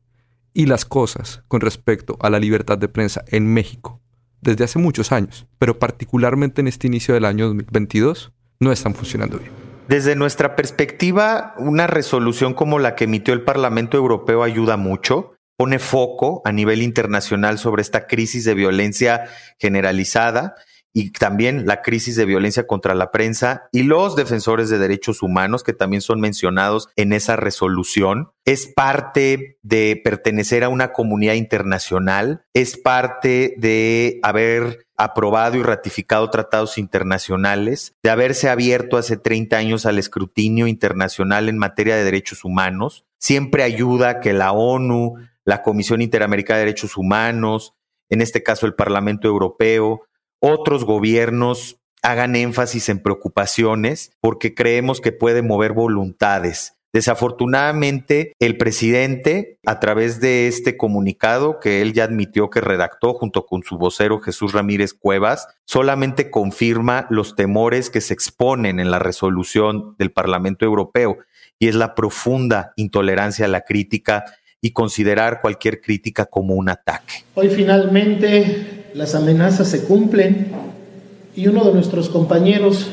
Y 0.54 0.65
las 0.65 0.86
cosas 0.86 1.43
con 1.47 1.62
respecto 1.62 2.17
a 2.19 2.30
la 2.30 2.39
libertad 2.39 2.77
de 2.77 2.89
prensa 2.89 3.23
en 3.27 3.54
México 3.54 4.01
desde 4.41 4.63
hace 4.63 4.80
muchos 4.80 5.12
años, 5.12 5.47
pero 5.60 5.80
particularmente 5.80 6.62
en 6.62 6.67
este 6.67 6.88
inicio 6.88 7.13
del 7.13 7.25
año 7.25 7.45
2022, 7.45 8.34
no 8.60 8.71
están 8.71 8.93
funcionando 8.95 9.38
bien. 9.38 9.51
Desde 9.88 10.15
nuestra 10.15 10.56
perspectiva, 10.56 11.54
una 11.58 11.88
resolución 11.88 12.54
como 12.54 12.80
la 12.80 12.95
que 12.95 13.06
emitió 13.06 13.34
el 13.34 13.43
Parlamento 13.43 13.97
Europeo 13.97 14.43
ayuda 14.43 14.77
mucho 14.77 15.34
pone 15.62 15.78
foco 15.78 16.41
a 16.43 16.52
nivel 16.52 16.82
internacional 16.82 17.60
sobre 17.60 17.84
esta 17.84 18.08
crisis 18.08 18.45
de 18.45 18.56
violencia 18.56 19.30
generalizada 19.60 20.56
y 20.91 21.12
también 21.12 21.67
la 21.67 21.84
crisis 21.84 22.15
de 22.15 22.26
violencia 22.26 22.65
contra 22.65 22.95
la 22.95 23.12
prensa 23.12 23.69
y 23.71 23.84
los 23.84 24.15
defensores 24.15 24.71
de 24.71 24.80
derechos 24.80 25.21
humanos 25.21 25.62
que 25.62 25.74
también 25.74 26.02
son 26.02 26.19
mencionados 26.19 26.89
en 26.95 27.13
esa 27.13 27.36
resolución. 27.36 28.32
Es 28.43 28.65
parte 28.65 29.60
de 29.62 30.02
pertenecer 30.04 30.63
a 30.63 30.69
una 30.69 30.93
comunidad 30.93 31.36
internacional, 31.36 32.43
es 32.56 32.76
parte 32.76 33.54
de 33.60 34.19
haber 34.24 34.88
aprobado 34.97 35.58
y 35.58 35.62
ratificado 35.62 36.28
tratados 36.32 36.80
internacionales, 36.80 37.93
de 38.02 38.10
haberse 38.10 38.50
abierto 38.50 38.97
hace 38.97 39.15
30 39.15 39.58
años 39.58 39.86
al 39.86 40.00
escrutinio 40.00 40.65
internacional 40.65 41.50
en 41.50 41.60
materia 41.60 41.95
de 41.95 42.04
derechos 42.04 42.45
humanos. 42.45 43.06
Siempre 43.19 43.62
ayuda 43.62 44.19
que 44.19 44.34
la 44.34 44.52
ONU, 44.52 45.17
la 45.45 45.62
Comisión 45.62 46.01
Interamericana 46.01 46.60
de 46.60 46.65
Derechos 46.65 46.97
Humanos, 46.97 47.73
en 48.10 48.21
este 48.21 48.43
caso 48.43 48.65
el 48.65 48.75
Parlamento 48.75 49.27
Europeo, 49.27 50.01
otros 50.39 50.86
gobiernos 50.86 51.77
hagan 52.04 52.36
énfasis 52.36 52.89
en 52.89 52.99
preocupaciones 52.99 54.12
porque 54.21 54.54
creemos 54.56 55.01
que 55.01 55.12
puede 55.12 55.41
mover 55.41 55.73
voluntades. 55.73 56.75
Desafortunadamente, 56.93 58.34
el 58.39 58.58
presidente, 58.58 59.60
a 59.65 59.80
través 59.80 60.19
de 60.19 60.47
este 60.47 60.75
comunicado 60.75 61.60
que 61.62 61.82
él 61.82 61.93
ya 61.93 62.04
admitió 62.04 62.49
que 62.49 62.60
redactó 62.60 63.13
junto 63.13 63.45
con 63.45 63.63
su 63.63 63.77
vocero 63.77 64.19
Jesús 64.19 64.51
Ramírez 64.51 64.93
Cuevas, 64.93 65.47
solamente 65.63 66.30
confirma 66.30 67.08
los 67.10 67.36
temores 67.36 67.89
que 67.89 68.01
se 68.01 68.13
exponen 68.13 68.82
en 68.82 68.91
la 68.91 68.99
resolución 68.99 69.95
del 69.99 70.12
Parlamento 70.12 70.65
Europeo 70.65 71.17
y 71.60 71.69
es 71.69 71.75
la 71.75 71.95
profunda 71.95 72.73
intolerancia 72.75 73.45
a 73.45 73.49
la 73.49 73.62
crítica 73.62 74.25
y 74.62 74.71
considerar 74.71 75.41
cualquier 75.41 75.82
crítica 75.82 76.26
como 76.26 76.54
un 76.54 76.69
ataque. 76.69 77.26
Hoy 77.34 77.50
finalmente 77.50 78.91
las 78.93 79.16
amenazas 79.16 79.68
se 79.68 79.86
cumplen 79.86 80.51
y 81.36 81.47
uno 81.47 81.64
de 81.66 81.74
nuestros 81.74 82.09
compañeros 82.09 82.88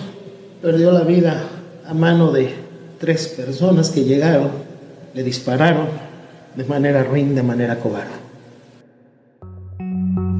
perdió 0.62 0.90
la 0.90 1.02
vida 1.02 1.44
a 1.86 1.92
mano 1.92 2.32
de 2.32 2.54
tres 2.98 3.28
personas 3.28 3.90
que 3.90 4.04
llegaron, 4.04 4.50
le 5.12 5.22
dispararon 5.22 5.86
de 6.54 6.64
manera 6.64 7.04
ruin, 7.04 7.34
de 7.34 7.42
manera 7.42 7.76
cobarde. 7.76 8.28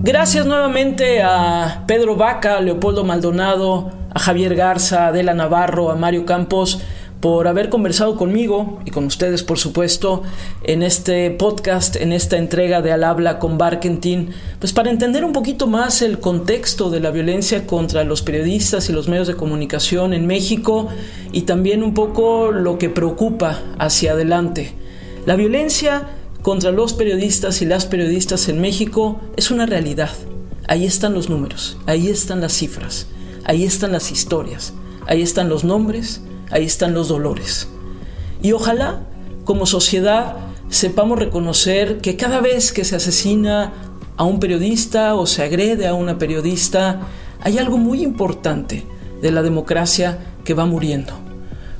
Gracias 0.02 0.46
nuevamente 0.46 1.22
a 1.22 1.84
Pedro 1.86 2.16
Vaca, 2.16 2.56
a 2.56 2.60
Leopoldo 2.60 3.04
Maldonado, 3.04 3.90
a 4.14 4.18
Javier 4.18 4.54
Garza, 4.54 5.04
a 5.04 5.08
Adela 5.08 5.34
Navarro, 5.34 5.90
a 5.90 5.96
Mario 5.96 6.24
Campos 6.24 6.80
por 7.20 7.48
haber 7.48 7.68
conversado 7.68 8.16
conmigo 8.16 8.80
y 8.84 8.90
con 8.90 9.04
ustedes, 9.04 9.42
por 9.42 9.58
supuesto, 9.58 10.22
en 10.62 10.82
este 10.82 11.30
podcast, 11.30 11.96
en 11.96 12.12
esta 12.12 12.36
entrega 12.36 12.80
de 12.80 12.92
Al 12.92 13.04
habla 13.04 13.38
con 13.38 13.58
Barkentin, 13.58 14.30
pues 14.60 14.72
para 14.72 14.90
entender 14.90 15.24
un 15.24 15.32
poquito 15.32 15.66
más 15.66 16.02
el 16.02 16.20
contexto 16.20 16.90
de 16.90 17.00
la 17.00 17.10
violencia 17.10 17.66
contra 17.66 18.04
los 18.04 18.22
periodistas 18.22 18.88
y 18.88 18.92
los 18.92 19.08
medios 19.08 19.26
de 19.26 19.34
comunicación 19.34 20.14
en 20.14 20.26
México 20.26 20.88
y 21.32 21.42
también 21.42 21.82
un 21.82 21.94
poco 21.94 22.52
lo 22.52 22.78
que 22.78 22.90
preocupa 22.90 23.60
hacia 23.78 24.12
adelante. 24.12 24.72
La 25.26 25.36
violencia 25.36 26.08
contra 26.42 26.70
los 26.70 26.92
periodistas 26.92 27.60
y 27.62 27.66
las 27.66 27.86
periodistas 27.86 28.48
en 28.48 28.60
México 28.60 29.20
es 29.36 29.50
una 29.50 29.66
realidad 29.66 30.10
ahí 30.68 30.84
están 30.84 31.14
los 31.14 31.28
números, 31.28 31.78
ahí 31.86 32.08
están 32.08 32.40
las 32.40 32.52
cifras, 32.52 33.06
ahí 33.44 33.64
están 33.64 33.90
las 33.90 34.12
historias, 34.12 34.74
ahí 35.06 35.22
están 35.22 35.48
los 35.48 35.64
nombres, 35.64 36.20
ahí 36.50 36.64
están 36.64 36.94
los 36.94 37.08
dolores. 37.08 37.68
Y 38.42 38.52
ojalá, 38.52 39.00
como 39.44 39.66
sociedad, 39.66 40.36
sepamos 40.68 41.18
reconocer 41.18 41.98
que 41.98 42.16
cada 42.16 42.40
vez 42.40 42.72
que 42.72 42.84
se 42.84 42.96
asesina 42.96 43.72
a 44.16 44.24
un 44.24 44.40
periodista 44.40 45.14
o 45.14 45.26
se 45.26 45.42
agrede 45.42 45.86
a 45.86 45.94
una 45.94 46.18
periodista, 46.18 47.00
hay 47.40 47.58
algo 47.58 47.78
muy 47.78 48.02
importante 48.02 48.84
de 49.22 49.32
la 49.32 49.42
democracia 49.42 50.18
que 50.44 50.54
va 50.54 50.66
muriendo. 50.66 51.12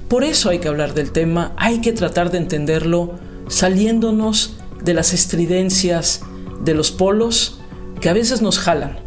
Por 0.08 0.24
eso 0.24 0.48
hay 0.48 0.58
que 0.58 0.68
hablar 0.68 0.94
del 0.94 1.12
tema, 1.12 1.52
hay 1.56 1.80
que 1.80 1.92
tratar 1.92 2.30
de 2.30 2.38
entenderlo 2.38 3.14
saliéndonos 3.48 4.56
de 4.82 4.94
las 4.94 5.12
estridencias 5.12 6.22
de 6.64 6.74
los 6.74 6.90
polos 6.90 7.60
que 8.00 8.08
a 8.08 8.12
veces 8.12 8.42
nos 8.42 8.58
jalan 8.58 8.98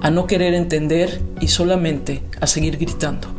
a 0.00 0.10
no 0.10 0.26
querer 0.26 0.54
entender 0.54 1.20
y 1.40 1.48
solamente 1.48 2.22
a 2.40 2.46
seguir 2.46 2.78
gritando. 2.78 3.37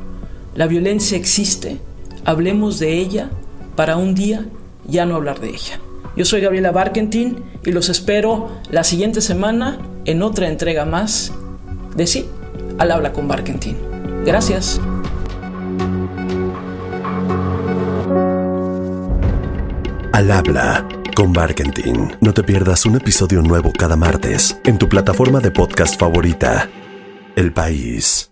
La 0.59 0.67
violencia 0.67 1.17
existe, 1.17 1.77
hablemos 2.25 2.79
de 2.79 2.97
ella 2.97 3.29
para 3.77 3.95
un 3.95 4.13
día 4.13 4.45
ya 4.85 5.05
no 5.05 5.15
hablar 5.15 5.39
de 5.39 5.51
ella. 5.51 5.79
Yo 6.17 6.25
soy 6.25 6.41
Gabriela 6.41 6.71
Barkentin 6.71 7.41
y 7.63 7.71
los 7.71 7.87
espero 7.87 8.49
la 8.69 8.83
siguiente 8.83 9.21
semana 9.21 9.79
en 10.03 10.21
otra 10.21 10.49
entrega 10.49 10.83
más 10.83 11.31
de 11.95 12.05
Sí, 12.05 12.25
al 12.77 12.91
habla 12.91 13.13
con 13.13 13.29
Barkentin. 13.29 13.77
Gracias. 14.25 14.81
Al 20.11 20.29
habla 20.29 20.85
con 21.15 21.31
Barkentin. 21.31 22.17
No 22.19 22.33
te 22.33 22.43
pierdas 22.43 22.85
un 22.85 22.97
episodio 22.97 23.41
nuevo 23.41 23.71
cada 23.71 23.95
martes 23.95 24.59
en 24.65 24.77
tu 24.77 24.89
plataforma 24.89 25.39
de 25.39 25.51
podcast 25.51 25.97
favorita. 25.97 26.69
El 27.37 27.53
País. 27.53 28.29